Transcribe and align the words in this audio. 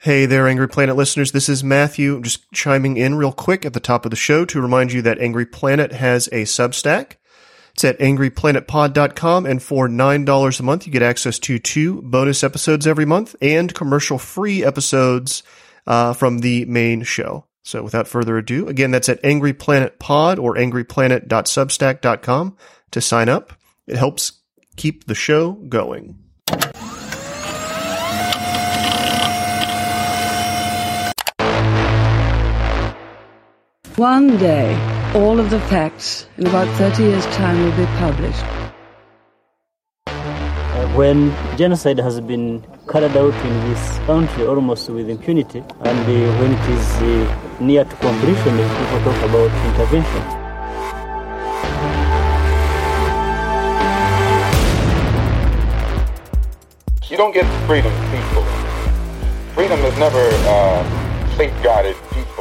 Hey 0.00 0.26
there, 0.26 0.46
Angry 0.46 0.68
Planet 0.68 0.94
listeners. 0.94 1.32
This 1.32 1.48
is 1.48 1.64
Matthew. 1.64 2.14
I'm 2.14 2.22
just 2.22 2.48
chiming 2.52 2.96
in 2.96 3.16
real 3.16 3.32
quick 3.32 3.66
at 3.66 3.72
the 3.72 3.80
top 3.80 4.04
of 4.04 4.10
the 4.10 4.16
show 4.16 4.44
to 4.44 4.62
remind 4.62 4.92
you 4.92 5.02
that 5.02 5.18
Angry 5.18 5.44
Planet 5.44 5.90
has 5.90 6.28
a 6.28 6.44
Substack. 6.44 7.14
It's 7.74 7.82
at 7.82 7.98
angryplanetpod.com, 7.98 9.44
and 9.44 9.60
for 9.60 9.88
$9 9.88 10.60
a 10.60 10.62
month, 10.62 10.86
you 10.86 10.92
get 10.92 11.02
access 11.02 11.40
to 11.40 11.58
two 11.58 12.00
bonus 12.02 12.44
episodes 12.44 12.86
every 12.86 13.06
month 13.06 13.34
and 13.42 13.74
commercial 13.74 14.18
free 14.18 14.64
episodes 14.64 15.42
uh, 15.88 16.12
from 16.12 16.38
the 16.38 16.64
main 16.66 17.02
show. 17.02 17.46
So 17.64 17.82
without 17.82 18.06
further 18.06 18.38
ado, 18.38 18.68
again, 18.68 18.92
that's 18.92 19.08
at 19.08 19.20
angryplanetpod 19.24 20.38
or 20.38 20.54
angryplanet.substack.com 20.54 22.56
to 22.92 23.00
sign 23.00 23.28
up. 23.28 23.52
It 23.88 23.96
helps 23.96 24.42
keep 24.76 25.08
the 25.08 25.16
show 25.16 25.54
going. 25.54 26.27
One 33.98 34.36
day, 34.38 34.78
all 35.12 35.40
of 35.40 35.50
the 35.50 35.58
facts 35.58 36.28
in 36.36 36.46
about 36.46 36.68
30 36.78 37.02
years' 37.02 37.26
time 37.34 37.60
will 37.64 37.76
be 37.76 37.86
published. 37.98 38.44
when 40.94 41.32
genocide 41.56 41.98
has 41.98 42.20
been 42.20 42.64
carried 42.88 43.16
out 43.16 43.34
in 43.44 43.54
this 43.68 43.98
country 44.06 44.46
almost 44.46 44.88
with 44.88 45.10
impunity, 45.10 45.58
and 45.82 45.98
uh, 45.98 46.38
when 46.38 46.52
it 46.52 46.68
is 46.70 46.86
uh, 47.02 47.58
near 47.60 47.84
to 47.84 47.96
completion, 47.96 48.54
people 48.78 49.00
talk 49.02 49.20
about 49.28 49.50
intervention. 49.66 50.22
You 57.10 57.16
don't 57.16 57.34
get 57.34 57.46
freedom 57.66 57.92
peacefully. 58.12 58.46
Freedom 59.54 59.80
is 59.80 59.98
never 59.98 60.24
uh, 60.46 61.36
safeguarded 61.36 61.96
peacefully. 62.12 62.37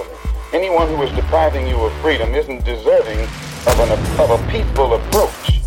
Anyone 0.58 0.88
who 0.88 1.03
is 1.03 1.11
depriving 1.11 1.67
you 1.67 1.75
of 1.75 1.94
freedom 2.02 2.33
isn't 2.33 2.66
deserving 2.66 3.19
of, 3.19 3.80
an, 3.80 3.91
of 4.19 4.31
a 4.31 4.52
peaceful 4.52 4.95
approach. 4.95 5.61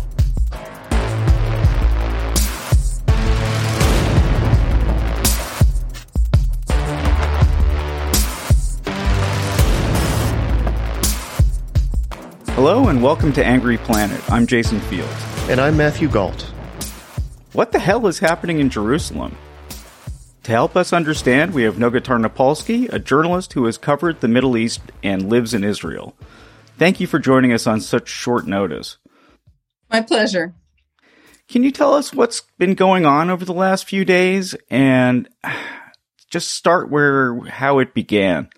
Hello 12.53 12.89
and 12.89 13.01
welcome 13.01 13.31
to 13.31 13.45
Angry 13.45 13.77
Planet. 13.77 14.21
I'm 14.29 14.45
Jason 14.45 14.81
Field. 14.81 15.07
And 15.49 15.61
I'm 15.61 15.77
Matthew 15.77 16.09
Gault. 16.09 16.41
What 17.53 17.71
the 17.71 17.79
hell 17.79 18.07
is 18.07 18.19
happening 18.19 18.59
in 18.59 18.69
Jerusalem? 18.69 19.37
To 20.43 20.51
help 20.51 20.75
us 20.75 20.91
understand, 20.91 21.53
we 21.53 21.63
have 21.63 21.75
Noga 21.75 22.01
Tarnopolsky, 22.01 22.91
a 22.91 22.97
journalist 22.97 23.53
who 23.53 23.65
has 23.65 23.77
covered 23.77 24.21
the 24.21 24.27
Middle 24.27 24.57
East 24.57 24.81
and 25.03 25.29
lives 25.29 25.53
in 25.53 25.63
Israel. 25.63 26.15
Thank 26.79 26.99
you 26.99 27.05
for 27.05 27.19
joining 27.19 27.53
us 27.53 27.67
on 27.67 27.79
such 27.79 28.09
short 28.09 28.47
notice. 28.47 28.97
My 29.91 30.01
pleasure. 30.01 30.55
Can 31.47 31.61
you 31.61 31.69
tell 31.69 31.93
us 31.93 32.11
what's 32.11 32.41
been 32.57 32.73
going 32.73 33.05
on 33.05 33.29
over 33.29 33.45
the 33.45 33.53
last 33.53 33.87
few 33.87 34.03
days 34.03 34.55
and 34.71 35.29
just 36.31 36.47
start 36.47 36.89
where 36.89 37.39
how 37.41 37.77
it 37.77 37.93
began? 37.93 38.49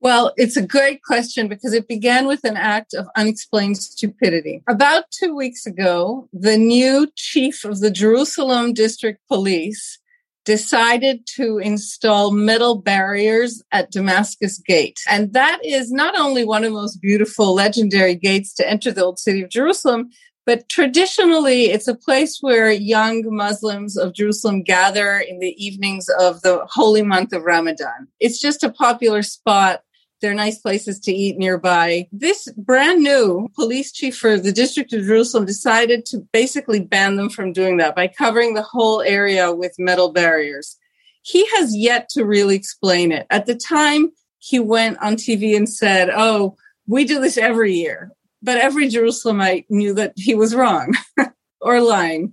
Well, 0.00 0.34
it's 0.36 0.56
a 0.58 0.66
great 0.66 1.02
question 1.02 1.48
because 1.48 1.72
it 1.72 1.88
began 1.88 2.26
with 2.26 2.44
an 2.44 2.56
act 2.56 2.92
of 2.92 3.06
unexplained 3.16 3.78
stupidity. 3.78 4.62
About 4.68 5.04
two 5.12 5.34
weeks 5.34 5.64
ago, 5.64 6.28
the 6.32 6.58
new 6.58 7.08
chief 7.14 7.64
of 7.64 7.80
the 7.80 7.90
Jerusalem 7.90 8.74
District 8.74 9.20
Police 9.28 10.00
decided 10.44 11.26
to 11.36 11.58
install 11.58 12.32
metal 12.32 12.76
barriers 12.76 13.62
at 13.70 13.90
Damascus 13.90 14.58
Gate. 14.58 14.98
And 15.08 15.32
that 15.32 15.60
is 15.64 15.92
not 15.92 16.18
only 16.18 16.44
one 16.44 16.64
of 16.64 16.72
the 16.72 16.78
most 16.78 17.00
beautiful, 17.00 17.54
legendary 17.54 18.14
gates 18.14 18.52
to 18.54 18.68
enter 18.68 18.90
the 18.90 19.04
old 19.04 19.18
city 19.18 19.42
of 19.42 19.50
Jerusalem, 19.50 20.10
but 20.44 20.68
traditionally, 20.68 21.66
it's 21.66 21.86
a 21.86 21.94
place 21.94 22.38
where 22.40 22.70
young 22.70 23.22
Muslims 23.26 23.96
of 23.96 24.12
Jerusalem 24.12 24.64
gather 24.64 25.18
in 25.18 25.38
the 25.38 25.54
evenings 25.64 26.08
of 26.18 26.42
the 26.42 26.66
holy 26.68 27.02
month 27.02 27.32
of 27.32 27.44
Ramadan. 27.44 28.08
It's 28.18 28.40
just 28.40 28.64
a 28.64 28.72
popular 28.72 29.22
spot 29.22 29.82
there 30.22 30.30
are 30.30 30.34
nice 30.34 30.58
places 30.58 30.98
to 31.00 31.12
eat 31.12 31.36
nearby. 31.36 32.08
This 32.12 32.48
brand 32.56 33.02
new 33.02 33.48
police 33.54 33.92
chief 33.92 34.16
for 34.16 34.38
the 34.38 34.52
District 34.52 34.92
of 34.92 35.04
Jerusalem 35.04 35.44
decided 35.44 36.06
to 36.06 36.18
basically 36.32 36.80
ban 36.80 37.16
them 37.16 37.28
from 37.28 37.52
doing 37.52 37.76
that 37.78 37.94
by 37.94 38.06
covering 38.06 38.54
the 38.54 38.62
whole 38.62 39.02
area 39.02 39.52
with 39.52 39.74
metal 39.78 40.12
barriers. 40.12 40.78
He 41.22 41.44
has 41.56 41.76
yet 41.76 42.08
to 42.10 42.24
really 42.24 42.56
explain 42.56 43.12
it. 43.12 43.26
At 43.30 43.46
the 43.46 43.56
time, 43.56 44.12
he 44.38 44.58
went 44.58 44.98
on 45.02 45.16
TV 45.16 45.56
and 45.56 45.68
said, 45.68 46.08
Oh, 46.10 46.56
we 46.86 47.04
do 47.04 47.20
this 47.20 47.36
every 47.36 47.74
year. 47.74 48.12
But 48.42 48.58
every 48.58 48.88
Jerusalemite 48.88 49.66
knew 49.68 49.92
that 49.94 50.14
he 50.16 50.34
was 50.34 50.54
wrong 50.54 50.94
or 51.60 51.80
lying. 51.80 52.32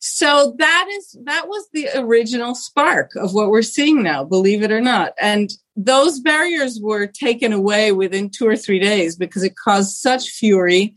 So 0.00 0.54
that 0.58 0.88
is 0.92 1.16
that 1.24 1.48
was 1.48 1.66
the 1.72 1.88
original 1.96 2.54
spark 2.54 3.16
of 3.16 3.34
what 3.34 3.50
we're 3.50 3.62
seeing 3.62 4.02
now, 4.02 4.24
believe 4.24 4.62
it 4.62 4.70
or 4.70 4.80
not. 4.80 5.12
And 5.20 5.50
those 5.76 6.20
barriers 6.20 6.78
were 6.80 7.06
taken 7.06 7.52
away 7.52 7.92
within 7.92 8.30
two 8.30 8.46
or 8.46 8.56
three 8.56 8.78
days 8.78 9.16
because 9.16 9.42
it 9.42 9.56
caused 9.56 9.96
such 9.96 10.28
fury. 10.30 10.94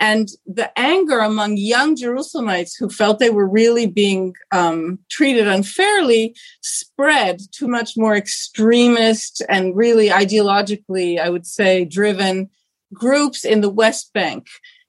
And 0.00 0.28
the 0.46 0.70
anger 0.78 1.18
among 1.18 1.56
young 1.56 1.96
Jerusalemites 1.96 2.72
who 2.78 2.88
felt 2.88 3.18
they 3.18 3.30
were 3.30 3.48
really 3.48 3.86
being 3.86 4.34
um, 4.52 5.00
treated 5.10 5.48
unfairly 5.48 6.36
spread 6.62 7.40
to 7.52 7.66
much 7.66 7.96
more 7.96 8.14
extremist 8.14 9.42
and 9.48 9.76
really 9.76 10.08
ideologically, 10.08 11.18
I 11.18 11.30
would 11.30 11.46
say, 11.46 11.84
driven 11.84 12.48
groups 12.94 13.44
in 13.44 13.60
the 13.60 13.70
West 13.70 14.12
Bank. 14.12 14.46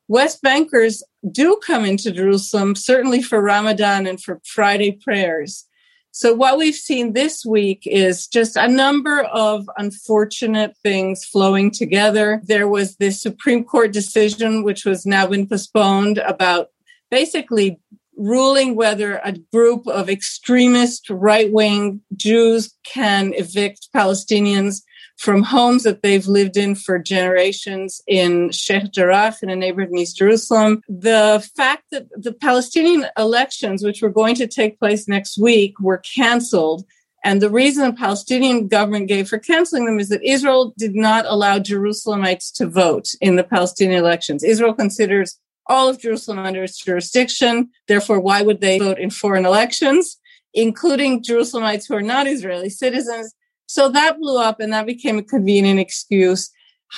West 0.09 0.41
Bankers 0.41 1.03
do 1.31 1.59
come 1.63 1.85
into 1.85 2.11
Jerusalem, 2.11 2.75
certainly 2.75 3.21
for 3.21 3.41
Ramadan 3.41 4.07
and 4.07 4.21
for 4.21 4.41
Friday 4.43 4.91
prayers. 4.91 5.65
So, 6.09 6.33
what 6.33 6.57
we've 6.57 6.73
seen 6.73 7.13
this 7.13 7.45
week 7.45 7.83
is 7.85 8.25
just 8.25 8.57
a 8.57 8.67
number 8.67 9.21
of 9.21 9.69
unfortunate 9.77 10.75
things 10.81 11.23
flowing 11.23 11.69
together. 11.69 12.41
There 12.43 12.67
was 12.67 12.95
this 12.95 13.21
Supreme 13.21 13.63
Court 13.63 13.93
decision, 13.93 14.63
which 14.63 14.83
was 14.83 15.05
now 15.05 15.27
been 15.27 15.47
postponed, 15.47 16.17
about 16.17 16.69
basically 17.11 17.79
ruling 18.17 18.75
whether 18.75 19.21
a 19.23 19.33
group 19.53 19.87
of 19.87 20.09
extremist 20.09 21.07
right 21.11 21.53
wing 21.53 22.01
Jews 22.15 22.75
can 22.83 23.33
evict 23.35 23.89
Palestinians 23.95 24.81
from 25.19 25.43
homes 25.43 25.83
that 25.83 26.01
they've 26.01 26.27
lived 26.27 26.55
in 26.55 26.73
for 26.73 26.97
generations 26.97 28.01
in 28.07 28.49
Sheikh 28.51 28.93
Jarrah 28.93 29.35
in 29.43 29.49
a 29.49 29.55
neighborhood 29.55 29.91
in 29.91 29.97
East 29.97 30.15
Jerusalem. 30.15 30.81
The 30.87 31.45
fact 31.57 31.83
that 31.91 32.07
the 32.15 32.31
Palestinian 32.31 33.05
elections, 33.17 33.83
which 33.83 34.01
were 34.01 34.09
going 34.09 34.35
to 34.35 34.47
take 34.47 34.79
place 34.79 35.09
next 35.09 35.37
week, 35.37 35.77
were 35.81 36.01
canceled. 36.15 36.85
And 37.21 37.41
the 37.41 37.49
reason 37.49 37.83
the 37.83 37.97
Palestinian 37.97 38.69
government 38.69 39.09
gave 39.09 39.27
for 39.27 39.39
canceling 39.39 39.85
them 39.85 39.99
is 39.99 40.07
that 40.07 40.23
Israel 40.23 40.73
did 40.77 40.95
not 40.95 41.25
allow 41.27 41.59
Jerusalemites 41.59 42.53
to 42.53 42.65
vote 42.65 43.09
in 43.19 43.35
the 43.35 43.43
Palestinian 43.43 43.99
elections. 43.99 44.41
Israel 44.41 44.73
considers 44.73 45.37
all 45.67 45.89
of 45.89 45.99
Jerusalem 45.99 46.39
under 46.39 46.63
its 46.63 46.77
jurisdiction. 46.77 47.71
Therefore, 47.89 48.21
why 48.21 48.41
would 48.41 48.61
they 48.61 48.79
vote 48.79 48.97
in 48.97 49.09
foreign 49.09 49.45
elections, 49.45 50.17
including 50.53 51.21
Jerusalemites 51.21 51.89
who 51.89 51.95
are 51.95 52.01
not 52.01 52.25
Israeli 52.25 52.69
citizens? 52.69 53.35
So 53.69 53.87
that 53.89 54.19
blew 54.19 54.39
up 54.39 54.59
and 54.59 54.73
that 54.73 54.87
became 54.87 55.19
a 55.19 55.23
convenient 55.23 55.79
excuse. 55.79 56.49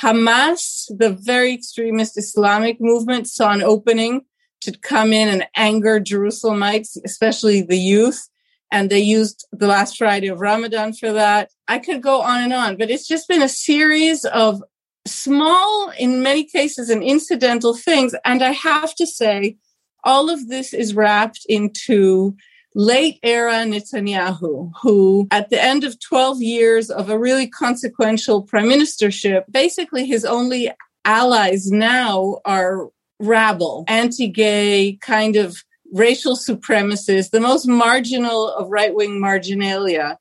Hamas, 0.01 0.85
the 0.97 1.09
very 1.09 1.53
extremist 1.53 2.17
Islamic 2.17 2.79
movement, 2.79 3.27
saw 3.27 3.51
an 3.51 3.61
opening 3.61 4.21
to 4.61 4.71
come 4.71 5.11
in 5.11 5.27
and 5.27 5.45
anger 5.57 5.99
Jerusalemites, 5.99 6.97
especially 7.03 7.61
the 7.61 7.75
youth. 7.75 8.25
And 8.71 8.89
they 8.89 9.01
used 9.01 9.45
the 9.51 9.67
last 9.67 9.97
Friday 9.97 10.29
of 10.29 10.39
Ramadan 10.39 10.93
for 10.93 11.11
that. 11.11 11.51
I 11.67 11.77
could 11.77 12.01
go 12.01 12.21
on 12.21 12.41
and 12.41 12.53
on, 12.53 12.77
but 12.77 12.89
it's 12.89 13.05
just 13.05 13.27
been 13.27 13.41
a 13.41 13.49
series 13.49 14.23
of 14.23 14.63
small, 15.05 15.91
in 15.99 16.23
many 16.23 16.45
cases, 16.45 16.89
and 16.89 17.03
incidental 17.03 17.75
things. 17.75 18.15
And 18.23 18.41
I 18.41 18.51
have 18.51 18.95
to 18.95 19.05
say, 19.05 19.57
all 20.05 20.29
of 20.29 20.47
this 20.47 20.73
is 20.73 20.95
wrapped 20.95 21.41
into 21.49 22.37
late 22.73 23.19
era 23.23 23.63
Netanyahu, 23.65 24.71
who 24.81 25.27
at 25.31 25.49
the 25.49 25.61
end 25.61 25.83
of 25.83 25.99
12 25.99 26.41
years 26.41 26.89
of 26.89 27.09
a 27.09 27.19
really 27.19 27.47
consequential 27.47 28.43
prime 28.43 28.67
ministership, 28.67 29.43
basically 29.51 30.05
his 30.05 30.25
only 30.25 30.71
allies 31.03 31.71
now 31.71 32.39
are 32.45 32.89
rabble, 33.19 33.83
anti-gay 33.87 34.97
kind 35.01 35.35
of 35.35 35.63
racial 35.93 36.35
supremacists, 36.35 37.31
the 37.31 37.41
most 37.41 37.67
marginal 37.67 38.49
of 38.49 38.69
right-wing 38.69 39.19
marginalia. 39.19 40.17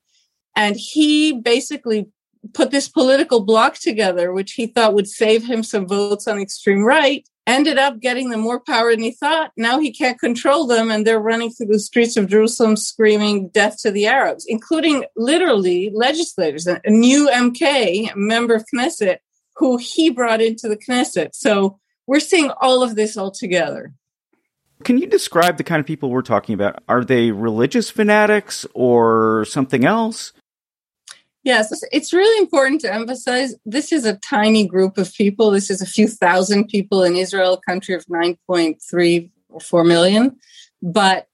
And 0.55 0.75
he 0.75 1.31
basically 1.33 2.09
put 2.53 2.71
this 2.71 2.89
political 2.89 3.41
bloc 3.41 3.75
together, 3.75 4.33
which 4.33 4.53
he 4.53 4.67
thought 4.67 4.93
would 4.93 5.07
save 5.07 5.45
him 5.45 5.63
some 5.63 5.87
votes 5.87 6.27
on 6.27 6.37
the 6.37 6.43
extreme 6.43 6.83
right, 6.83 7.27
ended 7.47 7.77
up 7.77 7.99
getting 7.99 8.29
them 8.29 8.39
more 8.39 8.59
power 8.59 8.91
than 8.91 9.01
he 9.01 9.11
thought. 9.11 9.51
Now 9.57 9.79
he 9.79 9.91
can't 9.91 10.19
control 10.19 10.67
them, 10.67 10.91
and 10.91 11.05
they're 11.05 11.19
running 11.19 11.51
through 11.51 11.67
the 11.67 11.79
streets 11.79 12.17
of 12.17 12.27
Jerusalem 12.27 12.77
screaming 12.77 13.49
death 13.49 13.81
to 13.81 13.91
the 13.91 14.07
Arabs, 14.07 14.45
including 14.47 15.05
literally 15.15 15.91
legislators, 15.93 16.67
a 16.67 16.79
new 16.87 17.29
MK, 17.29 18.15
member 18.15 18.55
of 18.55 18.65
Knesset, 18.73 19.17
who 19.55 19.77
he 19.77 20.09
brought 20.09 20.41
into 20.41 20.67
the 20.67 20.77
Knesset. 20.77 21.29
So 21.33 21.79
we're 22.07 22.19
seeing 22.19 22.51
all 22.61 22.83
of 22.83 22.95
this 22.95 23.17
all 23.17 23.31
together. 23.31 23.93
Can 24.83 24.97
you 24.97 25.05
describe 25.05 25.57
the 25.57 25.63
kind 25.63 25.79
of 25.79 25.85
people 25.85 26.09
we're 26.09 26.23
talking 26.23 26.55
about? 26.55 26.83
Are 26.87 27.03
they 27.03 27.31
religious 27.31 27.89
fanatics 27.89 28.65
or 28.73 29.45
something 29.45 29.85
else? 29.85 30.33
Yes, 31.43 31.83
it's 31.91 32.13
really 32.13 32.37
important 32.39 32.81
to 32.81 32.93
emphasize 32.93 33.55
this 33.65 33.91
is 33.91 34.05
a 34.05 34.17
tiny 34.17 34.67
group 34.67 34.97
of 34.97 35.13
people. 35.13 35.49
This 35.49 35.71
is 35.71 35.81
a 35.81 35.87
few 35.87 36.07
thousand 36.07 36.67
people 36.67 37.03
in 37.03 37.15
Israel, 37.15 37.53
a 37.53 37.71
country 37.71 37.95
of 37.95 38.05
9.3 38.05 39.31
or 39.49 39.59
4 39.59 39.83
million. 39.83 40.37
But 40.83 41.27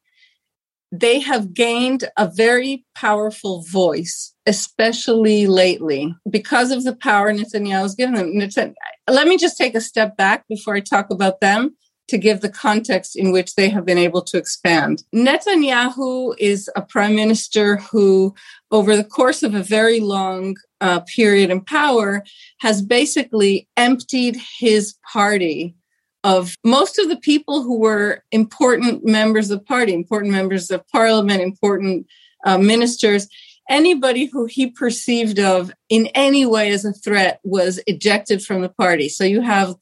they 0.93 1.19
have 1.19 1.53
gained 1.53 2.05
a 2.15 2.25
very 2.25 2.85
powerful 2.95 3.63
voice, 3.63 4.33
especially 4.45 5.45
lately, 5.45 6.15
because 6.29 6.71
of 6.71 6.85
the 6.85 6.95
power 6.95 7.33
Netanyahu 7.33 7.81
has 7.81 7.95
given 7.95 8.15
them. 8.15 8.73
Let 9.09 9.27
me 9.27 9.37
just 9.37 9.57
take 9.57 9.75
a 9.75 9.81
step 9.81 10.15
back 10.15 10.47
before 10.47 10.75
I 10.75 10.79
talk 10.79 11.09
about 11.09 11.41
them 11.41 11.75
to 12.07 12.17
give 12.17 12.41
the 12.41 12.49
context 12.49 13.15
in 13.15 13.31
which 13.31 13.55
they 13.55 13.69
have 13.69 13.85
been 13.85 13.97
able 13.97 14.21
to 14.21 14.37
expand. 14.37 15.03
Netanyahu 15.13 16.35
is 16.39 16.69
a 16.75 16.81
prime 16.81 17.15
minister 17.15 17.77
who, 17.77 18.33
over 18.71 18.95
the 18.95 19.03
course 19.03 19.43
of 19.43 19.53
a 19.53 19.63
very 19.63 19.99
long 19.99 20.55
uh, 20.81 21.01
period 21.01 21.49
in 21.49 21.61
power, 21.61 22.23
has 22.59 22.81
basically 22.81 23.67
emptied 23.75 24.37
his 24.59 24.95
party 25.11 25.75
of 26.23 26.55
most 26.63 26.99
of 26.99 27.09
the 27.09 27.17
people 27.17 27.63
who 27.63 27.79
were 27.79 28.23
important 28.31 29.05
members 29.05 29.51
of 29.51 29.65
party, 29.65 29.93
important 29.93 30.31
members 30.31 30.71
of 30.71 30.87
parliament, 30.89 31.41
important 31.41 32.07
uh, 32.45 32.57
ministers. 32.57 33.27
Anybody 33.69 34.25
who 34.25 34.45
he 34.45 34.67
perceived 34.69 35.39
of 35.39 35.71
in 35.89 36.07
any 36.15 36.45
way 36.45 36.71
as 36.71 36.85
a 36.85 36.93
threat 36.93 37.39
was 37.43 37.79
ejected 37.85 38.41
from 38.41 38.61
the 38.61 38.69
party. 38.69 39.09
So 39.09 39.23
you 39.23 39.41
have 39.41 39.75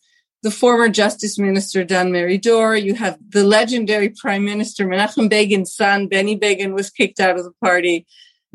the 0.46 0.52
former 0.52 0.88
Justice 0.90 1.40
Minister 1.40 1.84
Dan 1.84 2.12
Meridor. 2.12 2.80
You 2.80 2.94
have 2.94 3.18
the 3.30 3.44
legendary 3.44 4.10
Prime 4.10 4.46
Minister 4.46 4.86
Menachem 4.86 5.28
Begin's 5.28 5.74
son 5.74 6.08
Benny 6.08 6.36
Begin 6.36 6.76
was 6.76 6.92
kicked 6.92 7.20
out 7.20 7.36
of 7.36 7.44
the 7.44 7.52
party. 7.64 8.06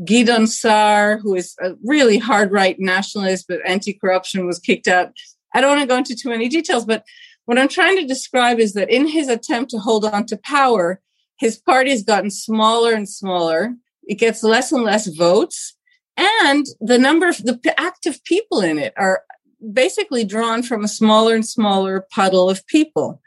Gideon 0.05 0.47
Sa'ar, 0.47 1.19
who 1.19 1.35
is 1.35 1.57
a 1.61 1.73
really 1.85 2.17
hard 2.17 2.53
right 2.53 2.77
nationalist 2.79 3.47
but 3.49 3.59
anti-corruption, 3.67 4.47
was 4.47 4.61
kicked 4.61 4.87
out. 4.87 5.11
I 5.53 5.61
don't 5.61 5.71
want 5.71 5.81
to 5.81 5.89
go 5.89 5.97
into 5.97 6.15
too 6.15 6.29
many 6.29 6.49
details, 6.49 6.85
but 6.85 7.03
what 7.47 7.59
I'm 7.59 7.67
trying 7.67 7.97
to 7.97 8.07
describe 8.07 8.61
is 8.61 8.75
that 8.75 8.89
in 8.89 9.09
his 9.09 9.27
attempt 9.29 9.73
to 9.73 9.79
hold 9.79 10.05
on 10.05 10.27
to 10.27 10.37
power, 10.37 11.01
his 11.41 11.59
party 11.59 11.91
has 11.91 12.05
gotten 12.05 12.31
smaller 12.31 12.93
and 12.93 13.09
smaller. 13.09 13.75
It 14.05 14.15
gets 14.15 14.45
less 14.45 14.71
and 14.71 14.85
less 14.85 15.09
votes. 15.09 15.75
And 16.17 16.67
the 16.81 16.99
number 16.99 17.29
of 17.29 17.39
the 17.39 17.75
active 17.77 18.23
people 18.23 18.61
in 18.61 18.79
it 18.79 18.93
are 18.97 19.25
basically 19.73 20.25
drawn 20.25 20.63
from 20.63 20.85
a 20.85 20.89
smaller 20.89 21.35
and 21.35 21.47
smaller 21.47 22.07
puddle 22.11 22.49
of 22.49 22.67
people. 22.67 23.21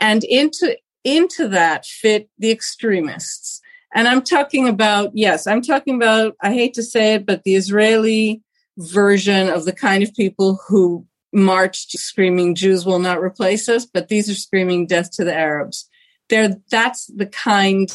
And 0.00 0.24
into, 0.24 0.76
into 1.04 1.48
that 1.48 1.86
fit 1.86 2.28
the 2.38 2.50
extremists. 2.50 3.60
And 3.94 4.08
I'm 4.08 4.22
talking 4.22 4.68
about, 4.68 5.10
yes, 5.14 5.46
I'm 5.46 5.62
talking 5.62 5.96
about, 5.96 6.34
I 6.40 6.52
hate 6.52 6.74
to 6.74 6.82
say 6.82 7.14
it, 7.14 7.26
but 7.26 7.44
the 7.44 7.54
Israeli 7.54 8.42
version 8.78 9.48
of 9.48 9.64
the 9.64 9.72
kind 9.72 10.02
of 10.02 10.14
people 10.14 10.58
who 10.66 11.06
marched 11.32 11.92
screaming 11.92 12.54
Jews 12.54 12.86
will 12.86 12.98
not 12.98 13.20
replace 13.20 13.68
us, 13.68 13.86
but 13.86 14.08
these 14.08 14.30
are 14.30 14.34
screaming 14.34 14.86
death 14.86 15.10
to 15.12 15.24
the 15.24 15.34
Arabs. 15.34 15.88
They're, 16.28 16.56
that's 16.70 17.06
the 17.06 17.26
kind 17.26 17.90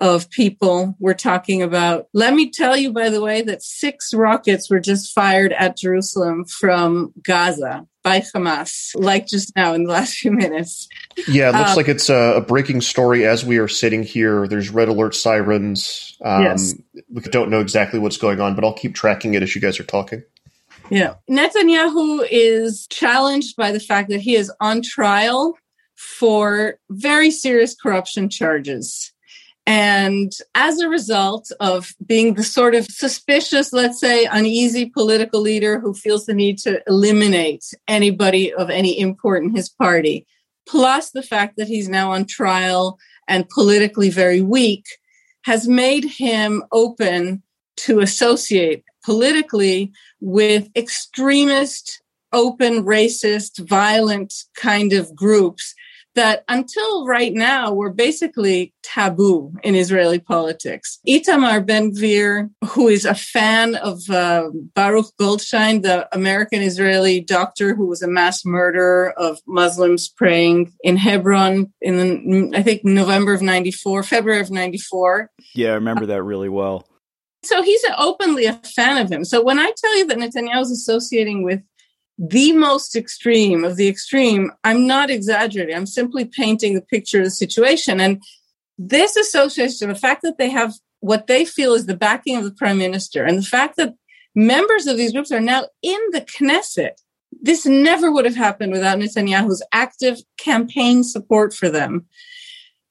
of 0.00 0.30
people 0.30 0.96
we're 0.98 1.14
talking 1.14 1.62
about. 1.62 2.08
Let 2.14 2.34
me 2.34 2.50
tell 2.50 2.76
you, 2.76 2.92
by 2.92 3.10
the 3.10 3.20
way, 3.20 3.42
that 3.42 3.62
six 3.62 4.14
rockets 4.14 4.70
were 4.70 4.80
just 4.80 5.12
fired 5.12 5.52
at 5.52 5.76
Jerusalem 5.76 6.46
from 6.46 7.12
Gaza 7.22 7.86
by 8.02 8.20
Hamas, 8.20 8.92
like 8.94 9.26
just 9.26 9.54
now 9.54 9.74
in 9.74 9.84
the 9.84 9.92
last 9.92 10.14
few 10.14 10.32
minutes. 10.32 10.88
Yeah, 11.28 11.50
it 11.50 11.58
looks 11.58 11.70
um, 11.70 11.76
like 11.76 11.88
it's 11.88 12.08
a, 12.08 12.34
a, 12.36 12.40
breaking 12.40 12.80
story 12.80 13.26
as 13.26 13.44
we 13.44 13.58
are 13.58 13.68
sitting 13.68 14.02
here. 14.02 14.48
There's 14.48 14.70
red 14.70 14.88
alert 14.88 15.14
sirens. 15.14 16.16
Um, 16.24 16.44
yes. 16.44 16.74
We 17.10 17.20
don't 17.22 17.50
know 17.50 17.60
exactly 17.60 17.98
what's 17.98 18.16
going 18.16 18.40
on, 18.40 18.54
but 18.54 18.64
I'll 18.64 18.72
keep 18.72 18.94
tracking 18.94 19.34
it 19.34 19.42
as 19.42 19.54
you 19.54 19.60
guys 19.60 19.78
are 19.78 19.84
talking. 19.84 20.22
Yeah. 20.90 21.14
Netanyahu 21.30 22.26
is 22.30 22.86
challenged 22.88 23.56
by 23.56 23.70
the 23.70 23.80
fact 23.80 24.08
that 24.08 24.20
he 24.20 24.34
is 24.34 24.50
on 24.60 24.82
trial 24.82 25.56
for 25.94 26.78
very 26.88 27.30
serious 27.30 27.74
corruption 27.74 28.30
charges. 28.30 29.12
And 29.70 30.32
as 30.56 30.80
a 30.80 30.88
result 30.88 31.52
of 31.60 31.94
being 32.04 32.34
the 32.34 32.42
sort 32.42 32.74
of 32.74 32.86
suspicious, 32.86 33.72
let's 33.72 34.00
say, 34.00 34.24
uneasy 34.24 34.86
political 34.86 35.40
leader 35.40 35.78
who 35.78 35.94
feels 35.94 36.26
the 36.26 36.34
need 36.34 36.58
to 36.58 36.82
eliminate 36.88 37.72
anybody 37.86 38.52
of 38.52 38.68
any 38.68 38.98
import 38.98 39.44
in 39.44 39.54
his 39.54 39.68
party, 39.68 40.26
plus 40.68 41.12
the 41.12 41.22
fact 41.22 41.56
that 41.56 41.68
he's 41.68 41.88
now 41.88 42.10
on 42.10 42.24
trial 42.24 42.98
and 43.28 43.48
politically 43.48 44.10
very 44.10 44.40
weak, 44.40 44.86
has 45.44 45.68
made 45.68 46.04
him 46.04 46.64
open 46.72 47.40
to 47.76 48.00
associate 48.00 48.82
politically 49.04 49.92
with 50.20 50.68
extremist, 50.74 52.02
open, 52.32 52.84
racist, 52.84 53.64
violent 53.68 54.34
kind 54.56 54.92
of 54.92 55.14
groups 55.14 55.76
that 56.14 56.44
until 56.48 57.06
right 57.06 57.32
now 57.32 57.72
were 57.72 57.92
basically 57.92 58.74
taboo 58.82 59.52
in 59.62 59.74
Israeli 59.74 60.18
politics. 60.18 60.98
Itamar 61.06 61.64
Ben 61.64 61.92
Gvir, 61.92 62.50
who 62.70 62.88
is 62.88 63.04
a 63.04 63.14
fan 63.14 63.76
of 63.76 64.08
uh, 64.10 64.50
Baruch 64.74 65.06
Goldstein, 65.18 65.82
the 65.82 66.08
American 66.14 66.62
Israeli 66.62 67.20
doctor 67.20 67.74
who 67.74 67.86
was 67.86 68.02
a 68.02 68.08
mass 68.08 68.44
murderer 68.44 69.12
of 69.16 69.38
Muslims 69.46 70.08
praying 70.08 70.72
in 70.82 70.96
Hebron 70.96 71.72
in 71.80 71.96
the, 71.96 72.56
I 72.56 72.62
think 72.62 72.84
November 72.84 73.32
of 73.32 73.42
94, 73.42 74.02
February 74.02 74.40
of 74.40 74.50
94. 74.50 75.30
Yeah, 75.54 75.70
I 75.70 75.74
remember 75.74 76.06
that 76.06 76.22
really 76.22 76.48
well. 76.48 76.86
So 77.42 77.62
he's 77.62 77.82
openly 77.96 78.44
a 78.44 78.54
fan 78.54 78.98
of 78.98 79.10
him. 79.10 79.24
So 79.24 79.42
when 79.42 79.58
I 79.58 79.72
tell 79.76 79.96
you 79.96 80.06
that 80.06 80.18
Netanyahu 80.18 80.60
is 80.60 80.70
associating 80.70 81.42
with 81.42 81.62
the 82.22 82.52
most 82.52 82.94
extreme 82.94 83.64
of 83.64 83.76
the 83.76 83.88
extreme, 83.88 84.52
I'm 84.62 84.86
not 84.86 85.08
exaggerating. 85.08 85.74
I'm 85.74 85.86
simply 85.86 86.26
painting 86.26 86.74
the 86.74 86.82
picture 86.82 87.18
of 87.18 87.24
the 87.24 87.30
situation. 87.30 87.98
And 87.98 88.22
this 88.78 89.16
association, 89.16 89.88
the 89.88 89.94
fact 89.94 90.20
that 90.22 90.36
they 90.36 90.50
have 90.50 90.74
what 91.00 91.28
they 91.28 91.46
feel 91.46 91.72
is 91.72 91.86
the 91.86 91.96
backing 91.96 92.36
of 92.36 92.44
the 92.44 92.52
prime 92.52 92.76
minister, 92.76 93.24
and 93.24 93.38
the 93.38 93.42
fact 93.42 93.76
that 93.76 93.94
members 94.34 94.86
of 94.86 94.98
these 94.98 95.12
groups 95.12 95.32
are 95.32 95.40
now 95.40 95.64
in 95.82 95.98
the 96.12 96.20
Knesset, 96.20 96.92
this 97.40 97.64
never 97.64 98.12
would 98.12 98.26
have 98.26 98.36
happened 98.36 98.72
without 98.72 98.98
Netanyahu's 98.98 99.64
active 99.72 100.18
campaign 100.36 101.02
support 101.02 101.54
for 101.54 101.70
them. 101.70 102.04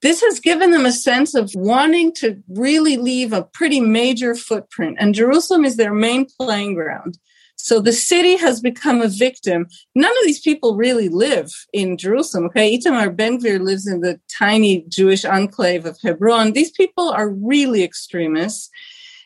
This 0.02 0.22
has 0.22 0.40
given 0.40 0.72
them 0.72 0.88
a 0.88 0.92
sense 0.92 1.36
of 1.36 1.52
wanting 1.54 2.14
to 2.16 2.42
really 2.48 2.98
leave 2.98 3.32
a 3.32 3.44
pretty 3.44 3.80
major 3.80 4.34
footprint, 4.34 4.98
and 5.00 5.14
Jerusalem 5.14 5.66
is 5.66 5.78
their 5.78 5.94
main 5.94 6.26
playing 6.40 6.74
ground. 6.74 7.20
So 7.62 7.82
the 7.82 7.94
city 7.94 8.38
has 8.38 8.62
become 8.62 9.02
a 9.02 9.10
victim. 9.10 9.68
None 9.94 10.10
of 10.10 10.24
these 10.24 10.40
people 10.40 10.78
really 10.78 11.10
live 11.10 11.52
in 11.74 11.98
Jerusalem. 11.98 12.46
Okay. 12.46 12.78
Itamar 12.78 13.16
Ben 13.16 13.38
Gvir 13.38 13.60
lives 13.60 13.86
in 13.86 14.00
the 14.00 14.20
tiny 14.40 14.86
Jewish 14.88 15.26
enclave 15.26 15.86
of 15.86 16.00
Hebron. 16.02 16.54
These 16.54 16.72
people 16.72 17.10
are 17.10 17.30
really 17.30 17.84
extremists. 17.84 18.70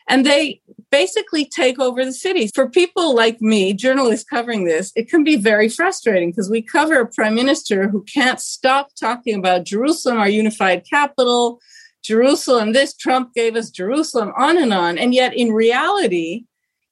And 0.08 0.26
they 0.26 0.60
basically 0.90 1.46
take 1.46 1.78
over 1.78 2.04
the 2.04 2.12
city. 2.12 2.48
For 2.48 2.68
people 2.68 3.14
like 3.14 3.40
me, 3.40 3.72
journalists 3.72 4.28
covering 4.28 4.64
this, 4.64 4.92
it 4.96 5.08
can 5.08 5.24
be 5.24 5.36
very 5.36 5.68
frustrating 5.68 6.30
because 6.30 6.50
we 6.50 6.60
cover 6.60 7.00
a 7.00 7.06
prime 7.06 7.34
minister 7.34 7.88
who 7.88 8.02
can't 8.02 8.40
stop 8.40 8.90
talking 9.00 9.38
about 9.38 9.64
Jerusalem, 9.64 10.18
our 10.18 10.28
unified 10.28 10.84
capital, 10.90 11.60
Jerusalem, 12.02 12.72
this 12.72 12.94
Trump 12.94 13.32
gave 13.32 13.56
us 13.56 13.70
Jerusalem, 13.70 14.32
on 14.36 14.58
and 14.58 14.74
on. 14.74 14.98
And 14.98 15.14
yet, 15.14 15.34
in 15.34 15.52
reality, 15.52 16.44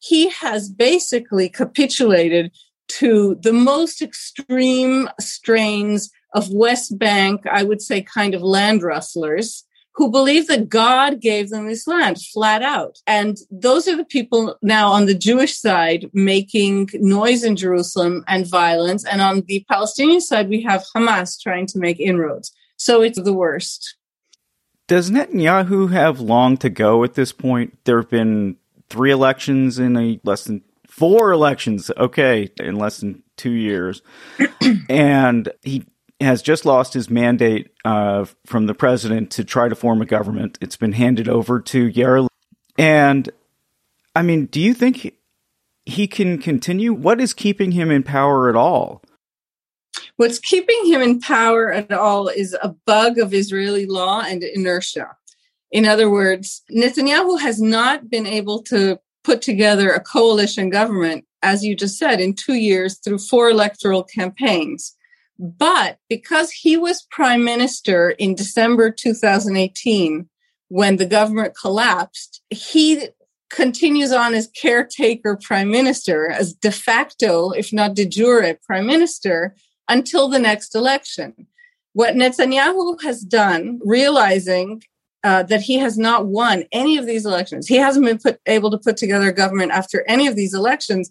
he 0.02 0.28
has 0.30 0.68
basically 0.68 1.48
capitulated 1.48 2.50
to 2.88 3.36
the 3.40 3.52
most 3.52 4.02
extreme 4.02 5.08
strains 5.20 6.10
of 6.34 6.50
West 6.50 6.98
Bank, 6.98 7.42
I 7.50 7.62
would 7.62 7.80
say, 7.80 8.02
kind 8.02 8.34
of 8.34 8.42
land 8.42 8.82
rustlers 8.82 9.64
who 9.94 10.10
believe 10.10 10.48
that 10.48 10.68
God 10.68 11.20
gave 11.20 11.50
them 11.50 11.68
this 11.68 11.86
land 11.86 12.20
flat 12.32 12.62
out. 12.62 12.98
And 13.06 13.36
those 13.50 13.86
are 13.86 13.96
the 13.96 14.04
people 14.04 14.56
now 14.62 14.90
on 14.90 15.06
the 15.06 15.14
Jewish 15.14 15.56
side 15.56 16.10
making 16.12 16.88
noise 16.94 17.44
in 17.44 17.56
Jerusalem 17.56 18.24
and 18.26 18.46
violence. 18.46 19.04
And 19.04 19.20
on 19.20 19.42
the 19.42 19.64
Palestinian 19.68 20.20
side, 20.20 20.48
we 20.48 20.62
have 20.62 20.84
Hamas 20.96 21.38
trying 21.40 21.66
to 21.68 21.78
make 21.78 22.00
inroads. 22.00 22.52
So 22.76 23.02
it's 23.02 23.20
the 23.20 23.34
worst. 23.34 23.96
Does 24.88 25.10
Netanyahu 25.10 25.92
have 25.92 26.20
long 26.20 26.56
to 26.58 26.70
go 26.70 27.04
at 27.04 27.14
this 27.14 27.32
point? 27.32 27.78
There 27.84 27.98
have 27.98 28.10
been 28.10 28.56
three 28.92 29.10
elections 29.10 29.78
in 29.78 29.96
a 29.96 30.20
less 30.22 30.44
than 30.44 30.62
four 30.86 31.32
elections, 31.32 31.90
okay, 31.96 32.50
in 32.60 32.76
less 32.76 32.98
than 32.98 33.22
two 33.38 33.52
years. 33.52 34.02
and 34.90 35.50
he 35.62 35.84
has 36.20 36.42
just 36.42 36.66
lost 36.66 36.92
his 36.92 37.08
mandate 37.08 37.72
uh, 37.86 38.26
from 38.46 38.66
the 38.66 38.74
president 38.74 39.30
to 39.32 39.44
try 39.44 39.68
to 39.68 39.74
form 39.74 40.02
a 40.02 40.06
government. 40.06 40.58
It's 40.60 40.76
been 40.76 40.92
handed 40.92 41.26
over 41.26 41.58
to 41.60 41.90
Yair. 41.90 42.28
And 42.78 43.30
I 44.14 44.20
mean, 44.20 44.46
do 44.46 44.60
you 44.60 44.74
think 44.74 45.14
he 45.86 46.06
can 46.06 46.38
continue? 46.38 46.92
What 46.92 47.18
is 47.18 47.32
keeping 47.32 47.72
him 47.72 47.90
in 47.90 48.02
power 48.02 48.50
at 48.50 48.56
all? 48.56 49.02
What's 50.16 50.38
keeping 50.38 50.84
him 50.84 51.00
in 51.00 51.20
power 51.20 51.72
at 51.72 51.90
all 51.90 52.28
is 52.28 52.54
a 52.62 52.68
bug 52.86 53.18
of 53.18 53.32
Israeli 53.32 53.86
law 53.86 54.20
and 54.20 54.42
inertia. 54.42 55.16
In 55.72 55.86
other 55.86 56.10
words, 56.10 56.62
Netanyahu 56.70 57.40
has 57.40 57.60
not 57.60 58.10
been 58.10 58.26
able 58.26 58.62
to 58.64 58.98
put 59.24 59.40
together 59.40 59.90
a 59.90 60.00
coalition 60.00 60.68
government, 60.68 61.24
as 61.42 61.64
you 61.64 61.74
just 61.74 61.98
said, 61.98 62.20
in 62.20 62.34
two 62.34 62.54
years 62.54 62.98
through 62.98 63.18
four 63.18 63.48
electoral 63.48 64.04
campaigns. 64.04 64.94
But 65.38 65.98
because 66.08 66.50
he 66.52 66.76
was 66.76 67.06
prime 67.10 67.42
minister 67.42 68.10
in 68.10 68.34
December 68.34 68.90
2018, 68.90 70.28
when 70.68 70.96
the 70.96 71.06
government 71.06 71.54
collapsed, 71.58 72.42
he 72.50 73.08
continues 73.50 74.12
on 74.12 74.34
as 74.34 74.48
caretaker 74.48 75.38
prime 75.42 75.70
minister, 75.70 76.30
as 76.30 76.52
de 76.54 76.70
facto, 76.70 77.50
if 77.50 77.72
not 77.72 77.94
de 77.94 78.06
jure 78.06 78.54
prime 78.66 78.86
minister, 78.86 79.54
until 79.88 80.28
the 80.28 80.38
next 80.38 80.74
election. 80.74 81.46
What 81.92 82.14
Netanyahu 82.14 83.02
has 83.02 83.20
done, 83.22 83.80
realizing 83.84 84.82
uh, 85.24 85.42
that 85.44 85.60
he 85.62 85.78
has 85.78 85.96
not 85.96 86.26
won 86.26 86.64
any 86.72 86.98
of 86.98 87.06
these 87.06 87.24
elections, 87.24 87.66
he 87.66 87.76
hasn't 87.76 88.04
been 88.04 88.18
put, 88.18 88.40
able 88.46 88.70
to 88.70 88.78
put 88.78 88.96
together 88.96 89.28
a 89.28 89.34
government 89.34 89.72
after 89.72 90.04
any 90.08 90.26
of 90.26 90.36
these 90.36 90.54
elections. 90.54 91.10